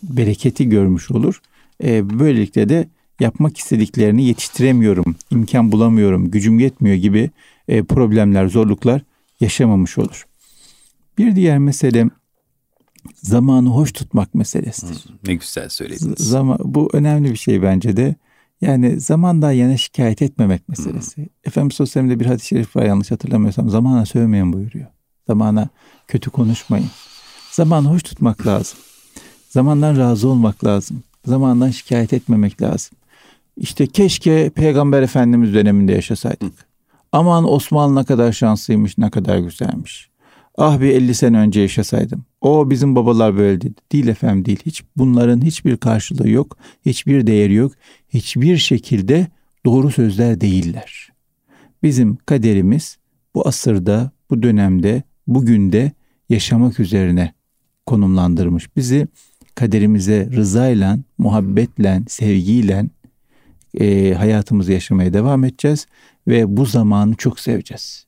Bereketi 0.03 0.69
görmüş 0.69 1.11
olur. 1.11 1.41
E, 1.85 2.19
böylelikle 2.19 2.69
de 2.69 2.89
yapmak 3.21 3.57
istediklerini 3.59 4.25
yetiştiremiyorum, 4.25 5.17
imkan 5.31 5.73
bulamıyorum, 5.73 6.31
gücüm 6.31 6.59
yetmiyor 6.59 6.97
gibi 6.97 7.31
e, 7.69 7.83
problemler, 7.83 8.47
zorluklar 8.47 9.03
yaşamamış 9.41 9.99
olur. 9.99 10.27
Bir 11.19 11.37
diğer 11.37 11.59
mesele 11.59 12.11
zamanı 13.15 13.69
hoş 13.69 13.93
tutmak 13.93 14.35
meselesidir. 14.35 15.05
ne 15.27 15.35
güzel 15.35 15.69
söylediniz. 15.69 16.19
Zaman, 16.19 16.59
bu 16.65 16.91
önemli 16.93 17.31
bir 17.31 17.37
şey 17.37 17.63
bence 17.63 17.97
de. 17.97 18.15
Yani 18.61 19.01
zamandan 19.01 19.53
yana 19.53 19.77
şikayet 19.77 20.23
etmemek 20.23 20.69
meselesi. 20.69 21.17
Hmm. 21.17 21.27
Efendimiz 21.45 21.75
Sosyal'de 21.75 22.21
bir 22.21 22.27
hadis-i 22.27 22.47
şerif 22.47 22.77
var 22.77 22.85
yanlış 22.85 23.11
hatırlamıyorsam. 23.11 23.71
Zamana 23.71 24.07
sövmeyin 24.07 24.53
buyuruyor. 24.53 24.87
Zamana 25.27 25.69
kötü 26.09 26.31
konuşmayın. 26.31 26.91
Zamanı 27.51 27.89
hoş 27.89 28.03
tutmak 28.03 28.47
lazım. 28.47 28.79
Zamandan 29.49 29.99
razı 29.99 30.29
olmak 30.29 30.65
lazım. 30.65 31.03
Zamandan 31.27 31.71
şikayet 31.71 32.13
etmemek 32.13 32.63
lazım. 32.63 32.99
İşte 33.57 33.87
keşke 33.87 34.51
Peygamber 34.51 35.03
Efendimiz 35.03 35.55
döneminde 35.55 35.93
yaşasaydık. 35.93 36.53
Aman 37.13 37.53
Osmanlı 37.53 38.01
ne 38.01 38.05
kadar 38.05 38.33
şanslıymış, 38.33 38.99
ne 38.99 39.11
kadar 39.11 39.39
güzelmiş. 39.39 40.11
Ah 40.59 40.81
bir 40.81 40.89
50 40.89 41.15
sene 41.15 41.39
önce 41.39 41.61
yaşasaydım. 41.61 42.25
O 42.41 42.71
bizim 42.71 42.97
babalar 42.97 43.37
böyle 43.37 43.61
dedi. 43.61 43.75
Değil 43.93 44.09
efendim 44.09 44.45
değil. 44.45 44.61
Hiç 44.67 44.83
bunların 44.97 45.41
hiçbir 45.45 45.77
karşılığı 45.77 46.29
yok. 46.29 46.57
Hiçbir 46.87 47.27
değeri 47.27 47.55
yok. 47.55 47.73
Hiçbir 48.11 48.57
şekilde 48.57 49.27
doğru 49.67 49.91
sözler 49.91 50.41
değiller. 50.41 51.13
Bizim 51.83 52.17
kaderimiz 52.17 52.99
bu 53.35 53.49
asırda, 53.49 54.11
bu 54.31 54.43
dönemde, 54.43 55.03
bugün 55.27 55.73
de 55.73 55.93
yaşamak 56.29 56.81
üzerine 56.81 57.35
konumlandırmış. 57.87 58.77
Bizi 58.77 59.09
kaderimize 59.55 60.29
rızayla, 60.33 60.99
muhabbetle, 61.19 62.03
sevgiyle 62.09 62.87
e, 63.81 64.15
hayatımızı 64.15 64.73
yaşamaya 64.73 65.13
devam 65.13 65.45
edeceğiz 65.45 65.87
ve 66.29 66.57
bu 66.57 66.67
zamanı 66.67 67.15
çok 67.15 67.41
seveceğiz. 67.41 68.07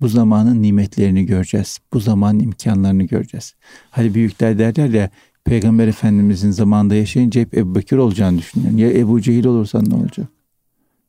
Bu 0.00 0.08
zamanın 0.08 0.62
nimetlerini 0.62 1.26
göreceğiz. 1.26 1.78
Bu 1.92 2.00
zamanın 2.00 2.40
imkanlarını 2.40 3.02
göreceğiz. 3.02 3.54
Hani 3.90 4.14
büyükler 4.14 4.58
derler 4.58 4.88
ya 4.88 5.10
Peygamber 5.44 5.88
Efendimizin 5.88 6.50
zamanında 6.50 6.94
yaşayınca 6.94 7.40
hep 7.40 7.56
Ebu 7.56 7.74
Bekir 7.74 7.96
olacağını 7.96 8.38
düşünüyorum. 8.38 8.78
Ya 8.78 8.92
Ebu 8.92 9.20
Cehil 9.20 9.44
olursan 9.44 9.90
ne 9.90 9.94
olacak? 9.94 10.26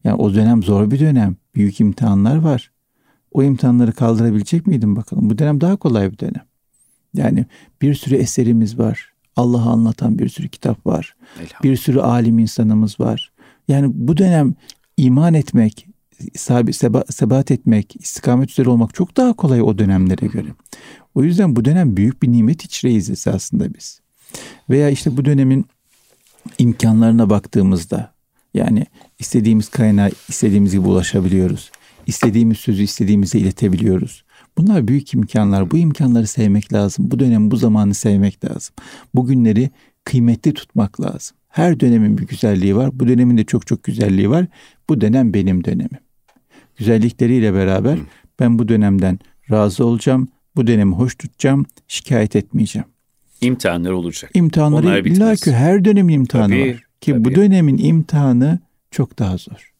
Yani 0.03 0.15
o 0.15 0.33
dönem 0.33 0.63
zor 0.63 0.91
bir 0.91 0.99
dönem. 0.99 1.35
Büyük 1.55 1.79
imtihanlar 1.79 2.35
var. 2.35 2.71
O 3.31 3.43
imtihanları 3.43 3.93
kaldırabilecek 3.93 4.67
miydim 4.67 4.95
bakalım? 4.95 5.29
Bu 5.29 5.37
dönem 5.37 5.61
daha 5.61 5.75
kolay 5.75 6.11
bir 6.11 6.19
dönem. 6.19 6.45
Yani 7.13 7.45
bir 7.81 7.93
sürü 7.93 8.15
eserimiz 8.15 8.79
var. 8.79 9.13
Allah'ı 9.35 9.69
anlatan 9.69 10.19
bir 10.19 10.29
sürü 10.29 10.49
kitap 10.49 10.85
var. 10.85 11.15
Bir 11.63 11.75
sürü 11.75 11.99
alim 11.99 12.39
insanımız 12.39 12.99
var. 12.99 13.31
Yani 13.67 13.91
bu 13.93 14.17
dönem 14.17 14.55
iman 14.97 15.33
etmek, 15.33 15.87
seba, 16.71 17.03
sebat 17.09 17.51
etmek, 17.51 17.95
istikamet 17.99 18.49
üzere 18.49 18.69
olmak 18.69 18.93
çok 18.93 19.17
daha 19.17 19.33
kolay 19.33 19.61
o 19.61 19.77
dönemlere 19.77 20.25
göre. 20.25 20.47
O 21.15 21.23
yüzden 21.23 21.55
bu 21.55 21.65
dönem 21.65 21.97
büyük 21.97 22.23
bir 22.23 22.31
nimet 22.31 22.65
içreyiz 22.65 23.09
esasında 23.09 23.73
biz. 23.73 24.02
Veya 24.69 24.89
işte 24.89 25.17
bu 25.17 25.25
dönemin 25.25 25.65
imkanlarına 26.57 27.29
baktığımızda 27.29 28.13
yani 28.53 28.85
istediğimiz 29.19 29.69
kaynağa 29.69 30.09
istediğimiz 30.29 30.71
gibi 30.71 30.87
ulaşabiliyoruz. 30.87 31.71
İstediğimiz 32.07 32.57
sözü 32.57 32.83
istediğimize 32.83 33.39
iletebiliyoruz. 33.39 34.23
Bunlar 34.57 34.87
büyük 34.87 35.13
imkanlar. 35.13 35.71
Bu 35.71 35.77
imkanları 35.77 36.27
sevmek 36.27 36.73
lazım. 36.73 37.11
Bu 37.11 37.19
dönem, 37.19 37.51
bu 37.51 37.57
zamanı 37.57 37.93
sevmek 37.93 38.45
lazım. 38.45 38.75
Bu 39.15 39.25
günleri 39.25 39.69
kıymetli 40.03 40.53
tutmak 40.53 41.01
lazım. 41.01 41.37
Her 41.49 41.79
dönemin 41.79 42.17
bir 42.17 42.27
güzelliği 42.27 42.75
var. 42.75 42.89
Bu 42.93 43.07
dönemin 43.07 43.37
de 43.37 43.43
çok 43.43 43.67
çok 43.67 43.83
güzelliği 43.83 44.29
var. 44.29 44.45
Bu 44.89 45.01
dönem 45.01 45.33
benim 45.33 45.63
dönemim. 45.63 45.99
Güzellikleriyle 46.77 47.53
beraber 47.53 47.99
ben 48.39 48.59
bu 48.59 48.67
dönemden 48.67 49.19
razı 49.51 49.85
olacağım. 49.85 50.27
Bu 50.55 50.67
dönemi 50.67 50.95
hoş 50.95 51.15
tutacağım. 51.15 51.65
Şikayet 51.87 52.35
etmeyeceğim. 52.35 52.92
İmtihanlar 53.43 53.91
olacak. 53.91 54.31
İmtihanları 54.33 55.07
illa 55.09 55.35
ki 55.35 55.53
her 55.53 55.85
dönemin 55.85 56.13
imtihanı 56.13 56.49
tabii, 56.49 56.73
var. 56.73 56.83
Ki 57.01 57.11
tabii. 57.11 57.25
bu 57.25 57.35
dönemin 57.35 57.77
imtihanı 57.77 58.59
çok 58.91 59.19
daha 59.19 59.37
zor. 59.37 59.73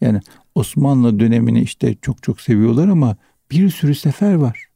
Yani 0.00 0.20
Osmanlı 0.54 1.20
dönemini 1.20 1.62
işte 1.62 1.94
çok 2.02 2.22
çok 2.22 2.40
seviyorlar 2.40 2.88
ama 2.88 3.16
bir 3.50 3.70
sürü 3.70 3.94
sefer 3.94 4.34
var. 4.34 4.66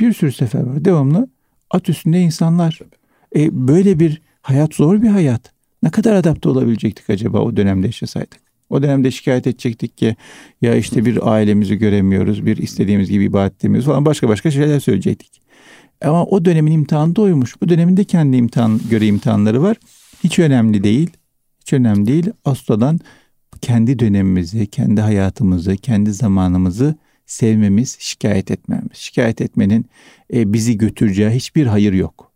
Bir 0.00 0.12
sürü 0.12 0.32
sefer 0.32 0.60
var. 0.60 0.84
Devamlı 0.84 1.28
at 1.70 1.88
üstünde 1.88 2.20
insanlar. 2.20 2.80
E, 3.36 3.68
böyle 3.68 4.00
bir 4.00 4.22
hayat 4.42 4.74
zor 4.74 5.02
bir 5.02 5.08
hayat. 5.08 5.52
Ne 5.82 5.90
kadar 5.90 6.14
adapte 6.14 6.48
olabilecektik 6.48 7.10
acaba 7.10 7.40
o 7.40 7.56
dönemde 7.56 7.86
yaşasaydık? 7.86 8.40
O 8.70 8.82
dönemde 8.82 9.10
şikayet 9.10 9.46
edecektik 9.46 9.98
ki 9.98 10.16
ya 10.62 10.74
işte 10.74 11.04
bir 11.04 11.32
ailemizi 11.32 11.76
göremiyoruz, 11.76 12.46
bir 12.46 12.56
istediğimiz 12.56 13.10
gibi 13.10 13.24
ibadet 13.24 13.60
edemiyoruz 13.60 13.86
falan 13.86 14.04
başka 14.04 14.28
başka 14.28 14.50
şeyler 14.50 14.80
söyleyecektik. 14.80 15.45
Ama 16.04 16.24
o 16.24 16.44
dönemin 16.44 16.72
imtihanı 16.72 17.16
da 17.16 17.22
oymuş. 17.22 17.60
Bu 17.60 17.68
dönemin 17.68 17.96
de 17.96 18.04
kendi 18.04 18.36
imtihan 18.36 18.80
göre 18.90 19.06
imtihanları 19.06 19.62
var. 19.62 19.76
Hiç 20.24 20.38
önemli 20.38 20.84
değil. 20.84 21.10
Hiç 21.60 21.72
önemli 21.72 22.06
değil. 22.06 22.30
Asla'dan 22.44 23.00
kendi 23.60 23.98
dönemimizi, 23.98 24.66
kendi 24.66 25.00
hayatımızı, 25.00 25.76
kendi 25.76 26.12
zamanımızı 26.12 26.94
sevmemiz, 27.26 27.96
şikayet 28.00 28.50
etmemiz. 28.50 28.92
Şikayet 28.92 29.40
etmenin 29.40 29.86
e, 30.34 30.52
bizi 30.52 30.78
götüreceği 30.78 31.30
hiçbir 31.30 31.66
hayır 31.66 31.92
yok. 31.92 32.32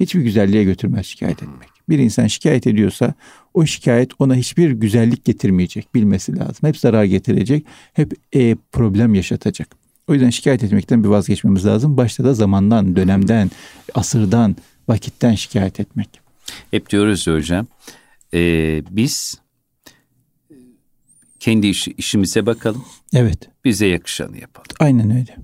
Hiçbir 0.00 0.20
güzelliğe 0.20 0.64
götürmez 0.64 1.06
şikayet 1.06 1.42
etmek. 1.42 1.68
Bir 1.88 1.98
insan 1.98 2.26
şikayet 2.26 2.66
ediyorsa 2.66 3.14
o 3.54 3.66
şikayet 3.66 4.10
ona 4.18 4.34
hiçbir 4.34 4.70
güzellik 4.70 5.24
getirmeyecek 5.24 5.94
bilmesi 5.94 6.36
lazım. 6.36 6.68
Hep 6.68 6.76
zarar 6.76 7.04
getirecek, 7.04 7.66
hep 7.92 8.12
e, 8.34 8.56
problem 8.72 9.14
yaşatacak. 9.14 9.77
O 10.08 10.14
yüzden 10.14 10.30
şikayet 10.30 10.64
etmekten 10.64 11.04
bir 11.04 11.08
vazgeçmemiz 11.08 11.66
lazım. 11.66 11.96
Başta 11.96 12.24
da 12.24 12.34
zamandan, 12.34 12.96
dönemden, 12.96 13.50
asırdan, 13.94 14.56
vakitten 14.88 15.34
şikayet 15.34 15.80
etmek. 15.80 16.20
Hep 16.70 16.90
diyoruz 16.90 17.26
hocam, 17.26 17.66
e, 18.34 18.82
biz 18.90 19.38
kendi 21.40 21.66
iş, 21.66 21.88
işimize 21.88 22.46
bakalım. 22.46 22.84
Evet. 23.14 23.48
Bize 23.64 23.86
yakışanı 23.86 24.38
yapalım. 24.38 24.68
Aynen 24.80 25.10
öyle. 25.10 25.36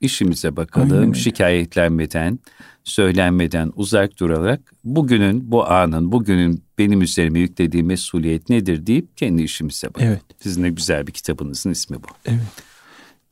İşimize 0.00 0.56
bakalım, 0.56 1.14
şikayetlenmeden, 1.14 2.38
söylenmeden 2.84 3.72
uzak 3.74 4.18
durarak 4.18 4.72
bugünün, 4.84 5.50
bu 5.50 5.70
anın, 5.70 6.12
bugünün 6.12 6.64
benim 6.78 7.02
üzerime 7.02 7.40
yüklediği 7.40 7.82
mesuliyet 7.82 8.48
nedir 8.48 8.86
deyip 8.86 9.16
kendi 9.16 9.42
işimize 9.42 9.88
bakalım. 9.88 10.08
Evet. 10.08 10.22
Sizin 10.42 10.62
de 10.62 10.70
güzel 10.70 11.06
bir 11.06 11.12
kitabınızın 11.12 11.70
ismi 11.70 11.96
bu. 11.96 12.06
Evet. 12.26 12.69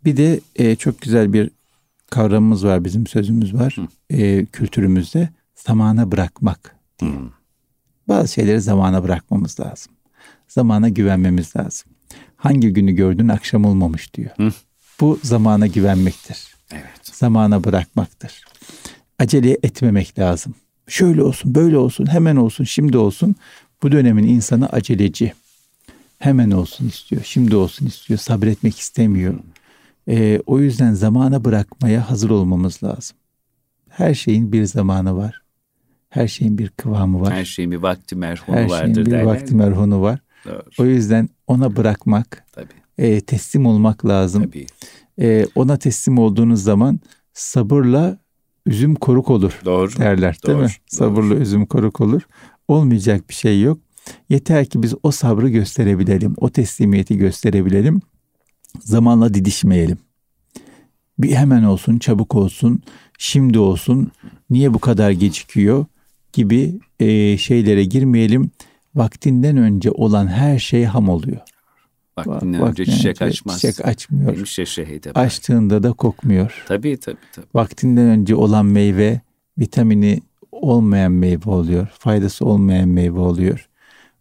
Bir 0.08 0.16
de 0.16 0.40
e, 0.56 0.76
çok 0.76 1.00
güzel 1.00 1.32
bir 1.32 1.50
kavramımız 2.10 2.64
var, 2.64 2.84
bizim 2.84 3.06
sözümüz 3.06 3.54
var 3.54 3.76
e, 4.10 4.44
kültürümüzde. 4.44 5.28
Zamana 5.54 6.12
bırakmak 6.12 6.76
diye. 6.98 7.10
Hı. 7.10 7.30
Bazı 8.08 8.32
şeyleri 8.32 8.60
zamana 8.60 9.02
bırakmamız 9.02 9.60
lazım. 9.60 9.92
Zamana 10.48 10.88
güvenmemiz 10.88 11.56
lazım. 11.56 11.90
Hangi 12.36 12.72
günü 12.72 12.92
gördün 12.92 13.28
akşam 13.28 13.64
olmamış 13.64 14.14
diyor. 14.14 14.30
Hı. 14.36 14.52
Bu 15.00 15.18
zamana 15.22 15.66
güvenmektir. 15.66 16.54
Evet. 16.72 17.00
Zamana 17.02 17.64
bırakmaktır. 17.64 18.44
Acele 19.18 19.58
etmemek 19.62 20.18
lazım. 20.18 20.54
Şöyle 20.86 21.22
olsun, 21.22 21.54
böyle 21.54 21.78
olsun, 21.78 22.06
hemen 22.06 22.36
olsun, 22.36 22.64
şimdi 22.64 22.98
olsun. 22.98 23.36
Bu 23.82 23.92
dönemin 23.92 24.24
insanı 24.24 24.68
aceleci. 24.68 25.32
Hemen 26.18 26.50
olsun 26.50 26.88
istiyor, 26.88 27.22
şimdi 27.24 27.56
olsun 27.56 27.86
istiyor, 27.86 28.20
sabretmek 28.20 28.78
istemiyor. 28.78 29.34
Ee, 30.08 30.40
o 30.46 30.58
yüzden 30.60 30.92
zamana 30.92 31.44
bırakmaya 31.44 32.10
hazır 32.10 32.30
olmamız 32.30 32.82
lazım. 32.82 33.16
Her 33.88 34.14
şeyin 34.14 34.52
bir 34.52 34.64
zamanı 34.64 35.16
var. 35.16 35.42
Her 36.08 36.28
şeyin 36.28 36.58
bir 36.58 36.68
kıvamı 36.68 37.20
var. 37.20 37.32
Her 37.32 37.44
şeyin 37.44 37.70
bir 37.70 37.76
vakti 37.76 38.16
merhunu 38.16 38.56
vardır 38.56 38.74
Her 38.74 38.84
şeyin 38.84 38.96
bir 38.96 39.10
derler. 39.10 39.22
vakti 39.22 39.54
merhunu 39.54 40.02
var. 40.02 40.20
Doğru. 40.44 40.62
O 40.78 40.84
yüzden 40.84 41.28
ona 41.46 41.76
bırakmak, 41.76 42.44
Tabii. 42.52 42.72
E, 42.98 43.20
teslim 43.20 43.66
olmak 43.66 44.06
lazım. 44.06 44.42
Tabii. 44.42 44.66
E, 45.20 45.46
ona 45.54 45.76
teslim 45.76 46.18
olduğunuz 46.18 46.62
zaman 46.62 47.00
sabırla 47.32 48.18
üzüm 48.66 48.94
koruk 48.94 49.30
olur 49.30 49.60
doğru, 49.64 49.96
derler 49.96 50.36
değil 50.46 50.58
doğru, 50.58 50.62
mi? 50.64 50.68
Doğru. 50.68 50.96
Sabırla 50.96 51.34
üzüm 51.34 51.66
koruk 51.66 52.00
olur. 52.00 52.22
Olmayacak 52.68 53.28
bir 53.28 53.34
şey 53.34 53.62
yok. 53.62 53.78
Yeter 54.28 54.66
ki 54.66 54.82
biz 54.82 54.94
o 55.02 55.10
sabrı 55.10 55.48
gösterebilelim, 55.48 56.34
o 56.36 56.50
teslimiyeti 56.50 57.16
gösterebilelim. 57.16 58.00
Zamanla 58.80 59.34
didişmeyelim. 59.34 59.98
Bir 61.18 61.34
hemen 61.34 61.62
olsun, 61.62 61.98
çabuk 61.98 62.34
olsun, 62.34 62.82
şimdi 63.18 63.58
olsun, 63.58 64.12
niye 64.50 64.74
bu 64.74 64.78
kadar 64.78 65.10
gecikiyor 65.10 65.86
gibi 66.32 66.80
e, 67.00 67.38
şeylere 67.38 67.84
girmeyelim. 67.84 68.50
Vaktinden 68.94 69.56
önce 69.56 69.90
olan 69.90 70.26
her 70.26 70.58
şey 70.58 70.84
ham 70.84 71.08
oluyor. 71.08 71.40
Vaktinden 72.18 72.62
önce 72.62 72.84
çiçek 72.84 73.22
açmaz. 73.22 73.60
Çiçek 73.60 73.86
açmıyor. 73.86 74.36
Demiş 74.36 74.58
ya 74.58 74.66
şehit 74.66 75.06
Açtığında 75.14 75.82
da 75.82 75.92
kokmuyor. 75.92 76.64
Tabii 76.68 76.96
tabii 76.96 77.16
tabii. 77.32 77.46
Vaktinden 77.54 78.06
önce 78.06 78.34
olan 78.34 78.66
meyve 78.66 79.20
vitamini 79.58 80.20
olmayan 80.52 81.12
meyve 81.12 81.50
oluyor. 81.50 81.86
Faydası 81.98 82.44
olmayan 82.44 82.88
meyve 82.88 83.18
oluyor. 83.18 83.68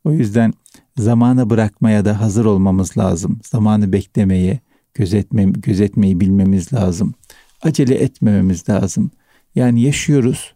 O 0.04 0.12
yüzden 0.12 0.54
zamana 0.98 1.50
bırakmaya 1.50 2.06
da 2.06 2.22
hazır 2.22 2.46
olmamız 2.46 2.98
lazım. 2.98 3.40
Zamanı 3.44 3.94
beklemeye, 3.94 4.60
gözetme, 4.94 5.44
gözetmeyi 5.44 6.20
bilmemiz 6.20 6.74
lazım. 6.74 7.14
Acele 7.62 7.96
etmememiz 7.96 8.70
lazım. 8.70 9.12
Yani 9.56 9.82
yaşıyoruz. 9.82 10.54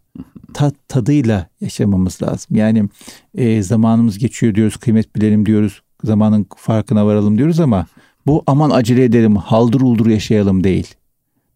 Tat, 0.54 0.74
tadıyla 0.88 1.48
yaşamamız 1.60 2.22
lazım. 2.22 2.56
Yani 2.56 2.88
e, 3.34 3.62
zamanımız 3.62 4.18
geçiyor 4.18 4.54
diyoruz, 4.54 4.76
kıymet 4.76 5.16
bilelim 5.16 5.46
diyoruz, 5.46 5.82
zamanın 6.04 6.46
farkına 6.56 7.06
varalım 7.06 7.38
diyoruz 7.38 7.60
ama 7.60 7.86
bu 8.26 8.42
aman 8.46 8.70
acele 8.70 9.04
edelim, 9.04 9.36
haldır 9.36 9.80
uldur 9.80 10.06
yaşayalım 10.06 10.64
değil. 10.64 10.94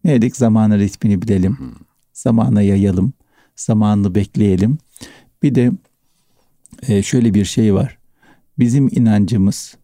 Ne 0.03 0.13
dedik? 0.13 0.35
Zamanın 0.35 0.79
ritmini 0.79 1.21
bilelim. 1.21 1.57
Zamana 2.13 2.61
yayalım. 2.61 3.13
Zamanını 3.55 4.15
bekleyelim. 4.15 4.77
Bir 5.43 5.55
de 5.55 5.71
e, 6.87 7.03
şöyle 7.03 7.33
bir 7.33 7.45
şey 7.45 7.73
var. 7.73 7.97
Bizim 8.59 8.87
inancımız 8.91 9.75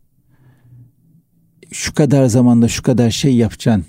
şu 1.71 1.93
kadar 1.93 2.25
zamanda 2.25 2.67
şu 2.67 2.83
kadar 2.83 3.11
şey 3.11 3.35
yapacaksın 3.35 3.85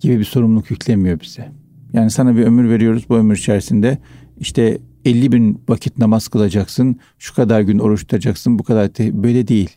gibi 0.00 0.18
bir 0.18 0.24
sorumluluk 0.24 0.70
yüklemiyor 0.70 1.20
bize. 1.20 1.52
Yani 1.92 2.10
sana 2.10 2.36
bir 2.36 2.42
ömür 2.44 2.70
veriyoruz 2.70 3.04
bu 3.08 3.16
ömür 3.16 3.36
içerisinde 3.36 3.98
işte 4.40 4.78
50 5.04 5.32
bin 5.32 5.62
vakit 5.68 5.98
namaz 5.98 6.28
kılacaksın, 6.28 6.96
şu 7.18 7.34
kadar 7.34 7.60
gün 7.60 7.78
oruç 7.78 8.00
tutacaksın, 8.00 8.58
bu 8.58 8.62
kadar 8.62 8.88
te- 8.88 9.22
böyle 9.22 9.48
değil. 9.48 9.70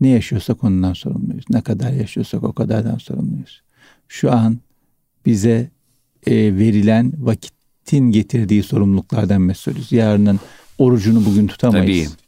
Ne 0.00 0.08
yaşıyorsak 0.08 0.64
ondan 0.64 0.92
sorumluyuz. 0.92 1.44
Ne 1.50 1.60
kadar 1.60 1.92
yaşıyorsak 1.92 2.42
o 2.44 2.52
kadardan 2.52 2.98
sorumluyuz. 2.98 3.62
Şu 4.08 4.32
an 4.32 4.58
bize 5.26 5.70
e, 6.26 6.34
verilen 6.36 7.12
vakitin 7.18 8.10
getirdiği 8.10 8.62
sorumluluklardan 8.62 9.42
mesulüz. 9.42 9.92
Yarının 9.92 10.40
orucunu 10.78 11.24
bugün 11.24 11.46
tutamayız. 11.46 12.08
Tabii. 12.08 12.21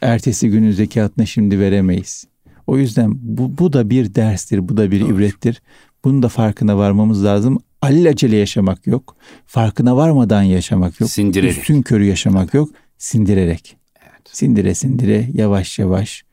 Ertesi 0.00 0.50
günün 0.50 0.70
zekatını 0.70 1.26
şimdi 1.26 1.60
veremeyiz. 1.60 2.24
O 2.66 2.78
yüzden 2.78 3.12
bu, 3.14 3.58
bu 3.58 3.72
da 3.72 3.90
bir 3.90 4.14
derstir, 4.14 4.68
bu 4.68 4.76
da 4.76 4.90
bir 4.90 5.00
Doğru. 5.00 5.14
ibrettir. 5.14 5.62
Bunun 6.04 6.22
da 6.22 6.28
farkına 6.28 6.78
varmamız 6.78 7.24
lazım 7.24 7.58
alelacele 7.82 8.36
yaşamak 8.36 8.86
yok. 8.86 9.16
Farkına 9.46 9.96
varmadan 9.96 10.42
yaşamak 10.42 11.00
yok. 11.00 11.10
Sindirerek. 11.10 11.58
Üstün 11.58 11.82
körü 11.82 12.04
yaşamak 12.04 12.54
yok. 12.54 12.70
Sindirerek. 12.98 13.76
Evet. 14.02 14.22
Sindire 14.32 14.74
sindire 14.74 15.28
yavaş 15.34 15.78
yavaş 15.78 16.24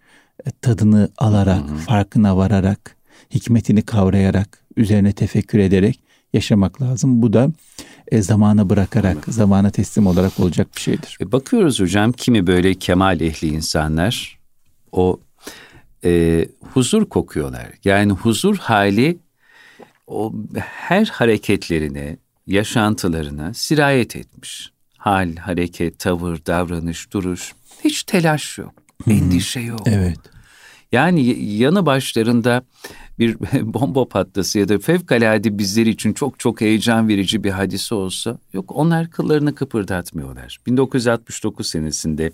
e, 0.46 0.52
tadını 0.62 1.10
alarak, 1.18 1.70
Hı-hı. 1.70 1.78
farkına 1.78 2.38
vararak, 2.38 2.96
hikmetini 3.34 3.82
kavrayarak, 3.82 4.60
üzerine 4.78 5.12
tefekkür 5.12 5.60
ederek 5.60 6.00
yaşamak 6.34 6.82
lazım. 6.82 7.22
Bu 7.22 7.34
da 7.34 7.52
e, 8.12 8.22
zamana 8.22 8.70
bırakarak, 8.70 9.16
Anladım. 9.16 9.34
zamana 9.34 9.70
teslim 9.70 10.08
olarak 10.08 10.40
olacak 10.40 10.68
bir 10.76 10.82
şeydir. 10.82 11.18
E, 11.22 11.32
bakıyoruz 11.32 11.80
hocam 11.80 12.12
kimi 12.12 12.48
böyle 12.48 12.74
kemal 12.74 13.22
ehli 13.22 13.48
insanlar 13.48 14.40
o 14.92 15.20
e, 16.04 16.46
huzur 16.74 17.06
kokuyorlar. 17.06 17.68
Yani 17.84 18.12
huzur 18.12 18.58
hali 18.58 19.18
o 20.08 20.34
her 20.56 21.06
hareketlerine, 21.06 22.18
yaşantılarına 22.48 23.54
sirayet 23.54 24.16
etmiş. 24.16 24.72
Hal, 24.98 25.36
hareket, 25.36 26.00
tavır, 26.00 26.46
davranış, 26.46 27.14
duruş. 27.14 27.54
Hiç 27.84 28.04
telaş 28.04 28.58
yok. 28.58 28.74
Endişe 29.10 29.60
yok. 29.60 29.82
Evet. 29.86 30.20
Yani 30.96 31.44
yanı 31.44 31.86
başlarında 31.86 32.64
bir 33.20 33.38
bomba 33.62 34.08
patlası 34.08 34.60
ya 34.60 34.70
da 34.70 34.80
fevkalade 34.80 35.58
bizler 35.58 35.86
için 35.86 36.14
çok 36.14 36.40
çok 36.40 36.62
heyecan 36.62 37.08
verici 37.08 37.44
bir 37.44 37.50
hadise 37.50 37.96
olsa 37.96 38.38
yok 38.54 38.72
onlar 38.76 39.10
kıllarını 39.10 39.56
kıpırdatmıyorlar. 39.56 40.58
1969 40.66 41.68
senesinde 41.68 42.32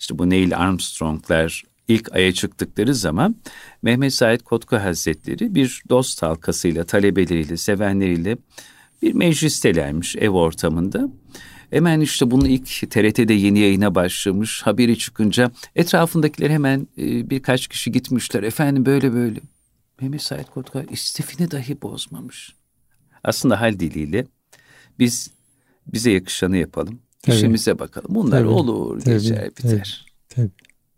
işte 0.00 0.18
bu 0.18 0.30
Neil 0.30 0.58
Armstrong'lar 0.58 1.62
ilk 1.88 2.12
aya 2.12 2.32
çıktıkları 2.32 2.94
zaman 2.94 3.36
Mehmet 3.82 4.14
Said 4.14 4.40
Kotku 4.40 4.76
Hazretleri 4.76 5.54
bir 5.54 5.82
dost 5.88 6.22
halkasıyla, 6.22 6.84
talebeleriyle, 6.84 7.56
sevenleriyle 7.56 8.36
bir 9.02 9.12
meclistelermiş 9.12 10.16
ev 10.16 10.30
ortamında. 10.30 11.08
Hemen 11.70 12.00
işte 12.00 12.30
bunu 12.30 12.48
ilk 12.48 12.90
TRT'de 12.90 13.34
yeni 13.34 13.58
yayına 13.58 13.94
başlamış. 13.94 14.62
Haberi 14.62 14.98
çıkınca 14.98 15.50
etrafındakiler 15.76 16.50
hemen 16.50 16.86
e, 16.98 17.30
birkaç 17.30 17.66
kişi 17.68 17.92
gitmişler. 17.92 18.42
Efendim 18.42 18.86
böyle 18.86 19.12
böyle. 19.12 19.40
Mehmet 20.00 20.22
Said 20.22 20.46
Kotka 20.46 20.82
istifini 20.90 21.50
dahi 21.50 21.82
bozmamış. 21.82 22.54
Aslında 23.24 23.60
hal 23.60 23.78
diliyle 23.78 24.26
biz 24.98 25.30
bize 25.86 26.10
yakışanı 26.10 26.56
yapalım. 26.56 27.00
Tabii. 27.22 27.36
İşimize 27.36 27.78
bakalım. 27.78 28.14
Bunlar 28.14 28.38
tabii, 28.38 28.48
olur, 28.48 29.00
tabii, 29.00 29.14
geçer, 29.14 29.50
biter. 29.58 30.06
Tabii, 30.28 30.50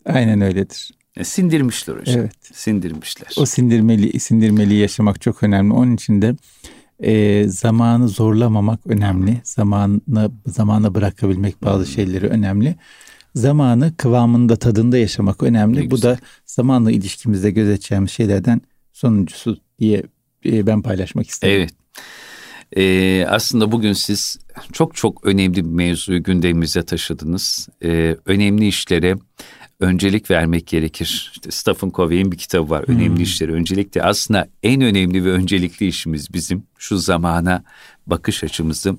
tabii. 0.05 0.15
Aynen 0.17 0.41
öyledir. 0.41 0.91
E, 1.17 1.23
sindirmişler 1.23 1.95
hocam. 1.95 2.19
Evet. 2.19 2.35
Sindirmişler. 2.53 3.33
O 3.37 3.45
sindirmeli, 3.45 4.19
sindirmeli 4.19 4.75
yaşamak 4.75 5.21
çok 5.21 5.43
önemli. 5.43 5.73
Onun 5.73 5.95
için 5.95 6.21
de 6.21 6.35
e, 7.01 7.43
zamanı 7.47 8.07
zorlamamak 8.07 8.87
önemli. 8.87 9.41
Zamanı 9.43 10.01
zamana 10.47 10.95
bırakabilmek 10.95 11.63
bazı 11.63 11.85
hmm. 11.85 11.93
şeyleri 11.93 12.27
önemli. 12.27 12.75
Zamanı 13.35 13.97
kıvamında, 13.97 14.55
tadında 14.55 14.97
yaşamak 14.97 15.43
önemli. 15.43 15.79
Ne 15.79 15.91
Bu 15.91 15.95
güzel. 15.95 16.11
da 16.11 16.19
zamanla 16.45 16.91
ilişkimizde 16.91 17.51
gözeteceğimiz 17.51 18.11
şeylerden 18.11 18.61
sonuncusu 18.93 19.57
diye 19.79 20.03
e, 20.45 20.67
ben 20.67 20.81
paylaşmak 20.81 21.27
isterim. 21.29 21.55
Evet. 21.59 21.71
Ee, 22.77 23.25
aslında 23.29 23.71
bugün 23.71 23.93
siz 23.93 24.37
çok 24.73 24.95
çok 24.95 25.25
önemli 25.25 25.55
bir 25.55 25.69
mevzuyu 25.69 26.23
gündemimize 26.23 26.83
taşıdınız. 26.83 27.69
Ee, 27.83 28.15
önemli 28.25 28.67
işlere 28.67 29.15
öncelik 29.81 30.31
vermek 30.31 30.67
gerekir. 30.67 31.31
İşte 31.33 31.51
Stephen 31.51 31.91
Covey'in 31.95 32.31
bir 32.31 32.37
kitabı 32.37 32.69
var. 32.69 32.87
Hmm. 32.87 32.95
Önemli 32.95 33.21
işleri 33.21 33.51
öncelikle. 33.53 34.03
Aslında 34.03 34.47
en 34.63 34.81
önemli 34.81 35.25
ve 35.25 35.31
öncelikli 35.31 35.87
işimiz 35.87 36.33
bizim 36.33 36.63
şu 36.77 36.97
zamana 36.97 37.63
bakış 38.07 38.43
açımızı 38.43 38.95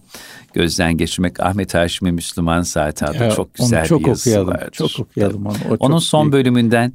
gözden 0.55 0.97
geçirmek. 0.97 1.41
Ahmet 1.41 1.75
Haşim'e 1.75 2.11
Müslüman 2.11 2.63
Saat 2.63 3.03
adlı 3.03 3.35
çok 3.37 3.55
güzel 3.55 3.87
çok 3.87 4.01
bir 4.01 4.09
yazısı 4.09 4.31
okuyalım, 4.31 4.55
vardır. 4.55 4.73
Çok 4.73 5.01
okuyalım 5.01 5.47
onu. 5.47 5.57
O 5.71 5.77
Onun 5.79 5.99
son 5.99 6.27
iyi. 6.27 6.33
bölümünden 6.33 6.93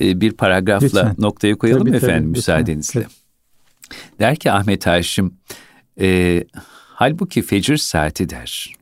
e, 0.00 0.20
bir 0.20 0.32
paragrafla 0.32 0.86
lütfen. 0.86 1.14
noktayı 1.18 1.56
koyalım 1.56 1.86
tabii, 1.86 1.96
efendim 1.96 2.22
tabii, 2.22 2.36
müsaadenizle. 2.36 3.00
Lütfen. 3.00 3.18
Der 4.20 4.36
ki 4.36 4.52
Ahmet 4.52 4.86
Haşim 4.86 5.34
e, 6.00 6.44
Halbuki 6.94 7.42
fecir 7.42 7.76
saati 7.76 8.28
der. 8.28 8.77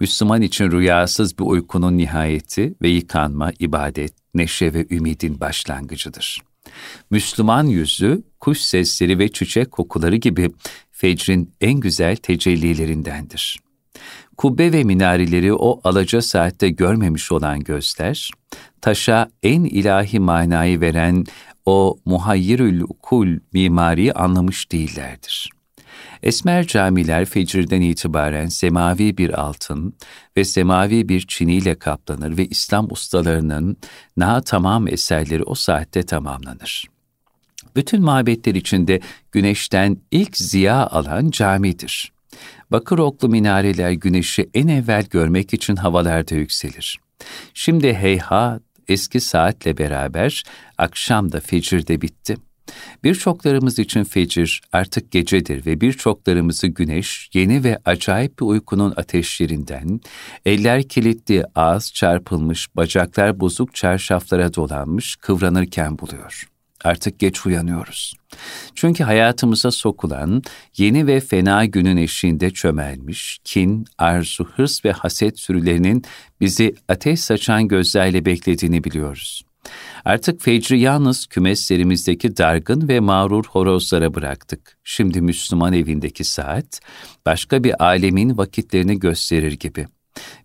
Müslüman 0.00 0.42
için 0.42 0.70
rüyasız 0.70 1.38
bir 1.38 1.44
uykunun 1.44 1.98
nihayeti 1.98 2.74
ve 2.82 2.88
yıkanma, 2.88 3.52
ibadet, 3.58 4.12
neşe 4.34 4.74
ve 4.74 4.86
ümidin 4.90 5.40
başlangıcıdır. 5.40 6.42
Müslüman 7.10 7.66
yüzü, 7.66 8.22
kuş 8.40 8.58
sesleri 8.58 9.18
ve 9.18 9.32
çiçek 9.32 9.70
kokuları 9.70 10.16
gibi 10.16 10.50
fecrin 10.92 11.54
en 11.60 11.80
güzel 11.80 12.16
tecellilerindendir. 12.16 13.58
Kubbe 14.36 14.72
ve 14.72 14.84
minareleri 14.84 15.54
o 15.54 15.80
alaca 15.84 16.22
saatte 16.22 16.68
görmemiş 16.68 17.32
olan 17.32 17.60
gözler, 17.60 18.30
taşa 18.80 19.30
en 19.42 19.64
ilahi 19.64 20.20
manayı 20.20 20.80
veren 20.80 21.24
o 21.66 21.98
muhayyirül 22.04 22.82
kul 23.02 23.38
mimariyi 23.52 24.12
anlamış 24.12 24.72
değillerdir. 24.72 25.55
Esmer 26.26 26.66
camiler 26.66 27.24
fecirden 27.24 27.80
itibaren 27.80 28.46
semavi 28.46 29.16
bir 29.18 29.40
altın 29.40 29.94
ve 30.36 30.44
semavi 30.44 31.08
bir 31.08 31.20
çiniyle 31.20 31.74
kaplanır 31.74 32.36
ve 32.36 32.46
İslam 32.46 32.86
ustalarının 32.90 33.76
na 34.16 34.40
tamam 34.40 34.88
eserleri 34.88 35.42
o 35.42 35.54
saatte 35.54 36.02
tamamlanır. 36.02 36.84
Bütün 37.76 38.02
mabetler 38.02 38.54
içinde 38.54 39.00
güneşten 39.32 39.96
ilk 40.10 40.36
ziya 40.36 40.86
alan 40.86 41.30
camidir. 41.30 42.12
Bakır 42.70 42.98
oklu 42.98 43.28
minareler 43.28 43.90
güneşi 43.90 44.50
en 44.54 44.68
evvel 44.68 45.04
görmek 45.10 45.54
için 45.54 45.76
havalarda 45.76 46.34
yükselir. 46.34 46.98
Şimdi 47.54 47.94
heyhat 47.94 48.62
eski 48.88 49.20
saatle 49.20 49.78
beraber 49.78 50.42
akşam 50.78 51.32
da 51.32 51.40
fecirde 51.40 52.00
bitti. 52.00 52.36
Birçoklarımız 53.04 53.78
için 53.78 54.04
fecir 54.04 54.62
artık 54.72 55.10
gecedir 55.10 55.66
ve 55.66 55.80
birçoklarımızı 55.80 56.66
güneş 56.66 57.30
yeni 57.34 57.64
ve 57.64 57.78
acayip 57.84 58.40
bir 58.40 58.44
uykunun 58.44 58.92
ateşlerinden, 58.96 60.00
eller 60.46 60.82
kilitli, 60.82 61.44
ağız 61.54 61.92
çarpılmış, 61.92 62.76
bacaklar 62.76 63.40
bozuk 63.40 63.74
çarşaflara 63.74 64.54
dolanmış, 64.54 65.16
kıvranırken 65.16 65.98
buluyor. 65.98 66.48
Artık 66.84 67.18
geç 67.18 67.46
uyanıyoruz. 67.46 68.14
Çünkü 68.74 69.04
hayatımıza 69.04 69.70
sokulan 69.70 70.42
yeni 70.76 71.06
ve 71.06 71.20
fena 71.20 71.64
günün 71.64 71.96
eşiğinde 71.96 72.50
çömelmiş, 72.50 73.38
kin, 73.44 73.86
arzu, 73.98 74.44
hırs 74.44 74.84
ve 74.84 74.92
haset 74.92 75.38
sürülerinin 75.38 76.04
bizi 76.40 76.74
ateş 76.88 77.20
saçan 77.20 77.68
gözlerle 77.68 78.24
beklediğini 78.24 78.84
biliyoruz. 78.84 79.42
Artık 80.04 80.42
fecri 80.42 80.80
yalnız 80.80 81.26
kümeslerimizdeki 81.26 82.36
dargın 82.36 82.88
ve 82.88 83.00
mağrur 83.00 83.44
horozlara 83.44 84.14
bıraktık. 84.14 84.78
Şimdi 84.84 85.20
Müslüman 85.20 85.72
evindeki 85.72 86.24
saat, 86.24 86.80
başka 87.26 87.64
bir 87.64 87.84
alemin 87.84 88.38
vakitlerini 88.38 88.98
gösterir 88.98 89.52
gibi. 89.52 89.86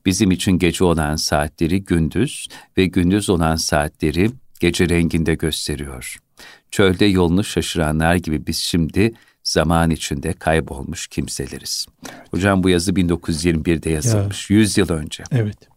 Bizim 0.06 0.32
için 0.32 0.52
gece 0.52 0.84
olan 0.84 1.16
saatleri 1.16 1.84
gündüz 1.84 2.48
ve 2.78 2.86
gündüz 2.86 3.30
olan 3.30 3.56
saatleri 3.56 4.32
gece 4.60 4.90
renginde 4.90 5.36
gösteriyor. 5.36 6.18
Çölde 6.72 7.06
yolunu 7.06 7.44
şaşıranlar 7.44 8.16
gibi 8.16 8.48
biz 8.48 8.58
şimdi 8.58 9.14
zaman 9.44 9.90
içinde 9.90 10.34
kaybolmuş 10.34 11.08
kimseleriz. 11.08 11.86
Evet. 12.10 12.28
Hocam 12.32 12.64
bu 12.64 12.70
yazı 12.70 12.92
1921'de 12.92 13.90
yazılmış, 13.90 14.50
ya. 14.50 14.58
100 14.58 14.78
yıl 14.78 14.90
önce. 14.90 15.24
Evet 15.32 15.71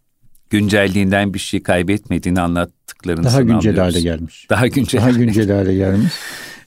güncelliğinden 0.59 1.35
bir 1.35 1.38
şey 1.38 1.62
kaybetmediğini 1.62 2.40
anlattıklarını 2.40 3.25
Daha 3.25 3.43
güncel 3.43 3.77
hale 3.77 4.01
gelmiş. 4.01 4.47
Daha 4.51 4.67
güncel. 4.67 5.01
Daha 5.01 5.11
güncel 5.11 5.51
hale 5.51 5.75
gelmiş. 5.75 6.12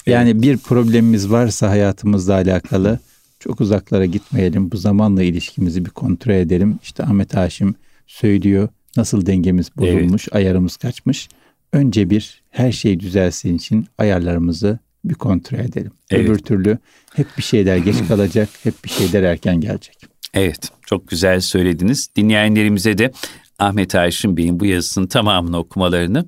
Yani 0.05 0.41
bir 0.41 0.57
problemimiz 0.57 1.31
varsa 1.31 1.69
hayatımızla 1.69 2.33
alakalı 2.33 2.99
çok 3.39 3.61
uzaklara 3.61 4.05
gitmeyelim. 4.05 4.71
Bu 4.71 4.77
zamanla 4.77 5.23
ilişkimizi 5.23 5.85
bir 5.85 5.89
kontrol 5.89 6.33
edelim. 6.33 6.79
İşte 6.83 7.03
Ahmet 7.03 7.35
Haşim 7.35 7.75
söylüyor 8.07 8.69
nasıl 8.97 9.25
dengemiz 9.25 9.77
bozulmuş, 9.77 10.23
evet. 10.23 10.35
ayarımız 10.35 10.77
kaçmış. 10.77 11.29
Önce 11.73 12.09
bir 12.09 12.43
her 12.49 12.71
şey 12.71 12.99
düzelsin 12.99 13.57
için 13.57 13.87
ayarlarımızı 13.97 14.79
bir 15.05 15.13
kontrol 15.13 15.59
edelim. 15.59 15.91
Evet. 16.11 16.29
Öbür 16.29 16.39
türlü 16.39 16.77
hep 17.13 17.27
bir 17.37 17.43
şeyler 17.43 17.77
geç 17.77 18.07
kalacak, 18.07 18.49
hep 18.63 18.73
bir 18.83 18.89
şeyler 18.89 19.23
erken 19.23 19.61
gelecek. 19.61 19.97
Evet, 20.33 20.69
çok 20.85 21.07
güzel 21.07 21.41
söylediniz. 21.41 22.09
Dinleyenlerimize 22.15 22.97
de 22.97 23.11
Ahmet 23.59 23.95
Ayşin 23.95 24.37
Bey'in 24.37 24.59
bu 24.59 24.65
yazısının 24.65 25.07
tamamını 25.07 25.57
okumalarını 25.57 26.25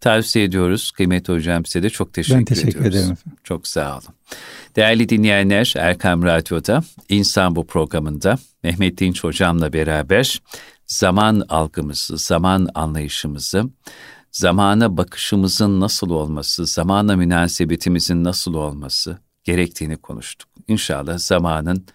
tavsiye 0.00 0.44
ediyoruz. 0.44 0.90
Kıymetli 0.90 1.34
hocam 1.34 1.64
size 1.64 1.82
de 1.82 1.90
çok 1.90 2.12
teşekkür, 2.12 2.38
ben 2.38 2.44
teşekkür 2.44 2.70
ediyoruz. 2.70 2.96
ederim 2.96 3.12
efendim. 3.12 3.38
Çok 3.44 3.66
sağ 3.66 3.92
olun. 3.92 4.14
Değerli 4.76 5.08
dinleyenler 5.08 5.74
Erkam 5.76 6.22
Radyo'da 6.22 6.82
İnsan 7.08 7.56
Bu 7.56 7.66
programında 7.66 8.38
Mehmet 8.62 8.98
Dinç 8.98 9.24
hocamla 9.24 9.72
beraber 9.72 10.42
zaman 10.86 11.42
algımızı, 11.48 12.18
zaman 12.18 12.68
anlayışımızı, 12.74 13.64
zamana 14.32 14.96
bakışımızın 14.96 15.80
nasıl 15.80 16.10
olması, 16.10 16.66
zamana 16.66 17.16
münasebetimizin 17.16 18.24
nasıl 18.24 18.54
olması 18.54 19.18
gerektiğini 19.44 19.96
konuştuk. 19.96 20.48
İnşallah 20.68 21.18
zamanın 21.18 21.86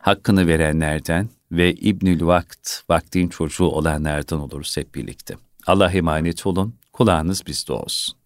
hakkını 0.00 0.46
verenlerden 0.46 1.28
ve 1.56 1.72
İbnül 1.72 2.26
Vakt, 2.26 2.70
vaktin 2.88 3.28
çocuğu 3.28 3.64
olanlardan 3.64 4.40
oluruz 4.40 4.76
hep 4.76 4.94
birlikte. 4.94 5.34
Allah 5.66 5.90
emanet 5.92 6.46
olun, 6.46 6.74
kulağınız 6.92 7.46
bizde 7.46 7.72
olsun. 7.72 8.16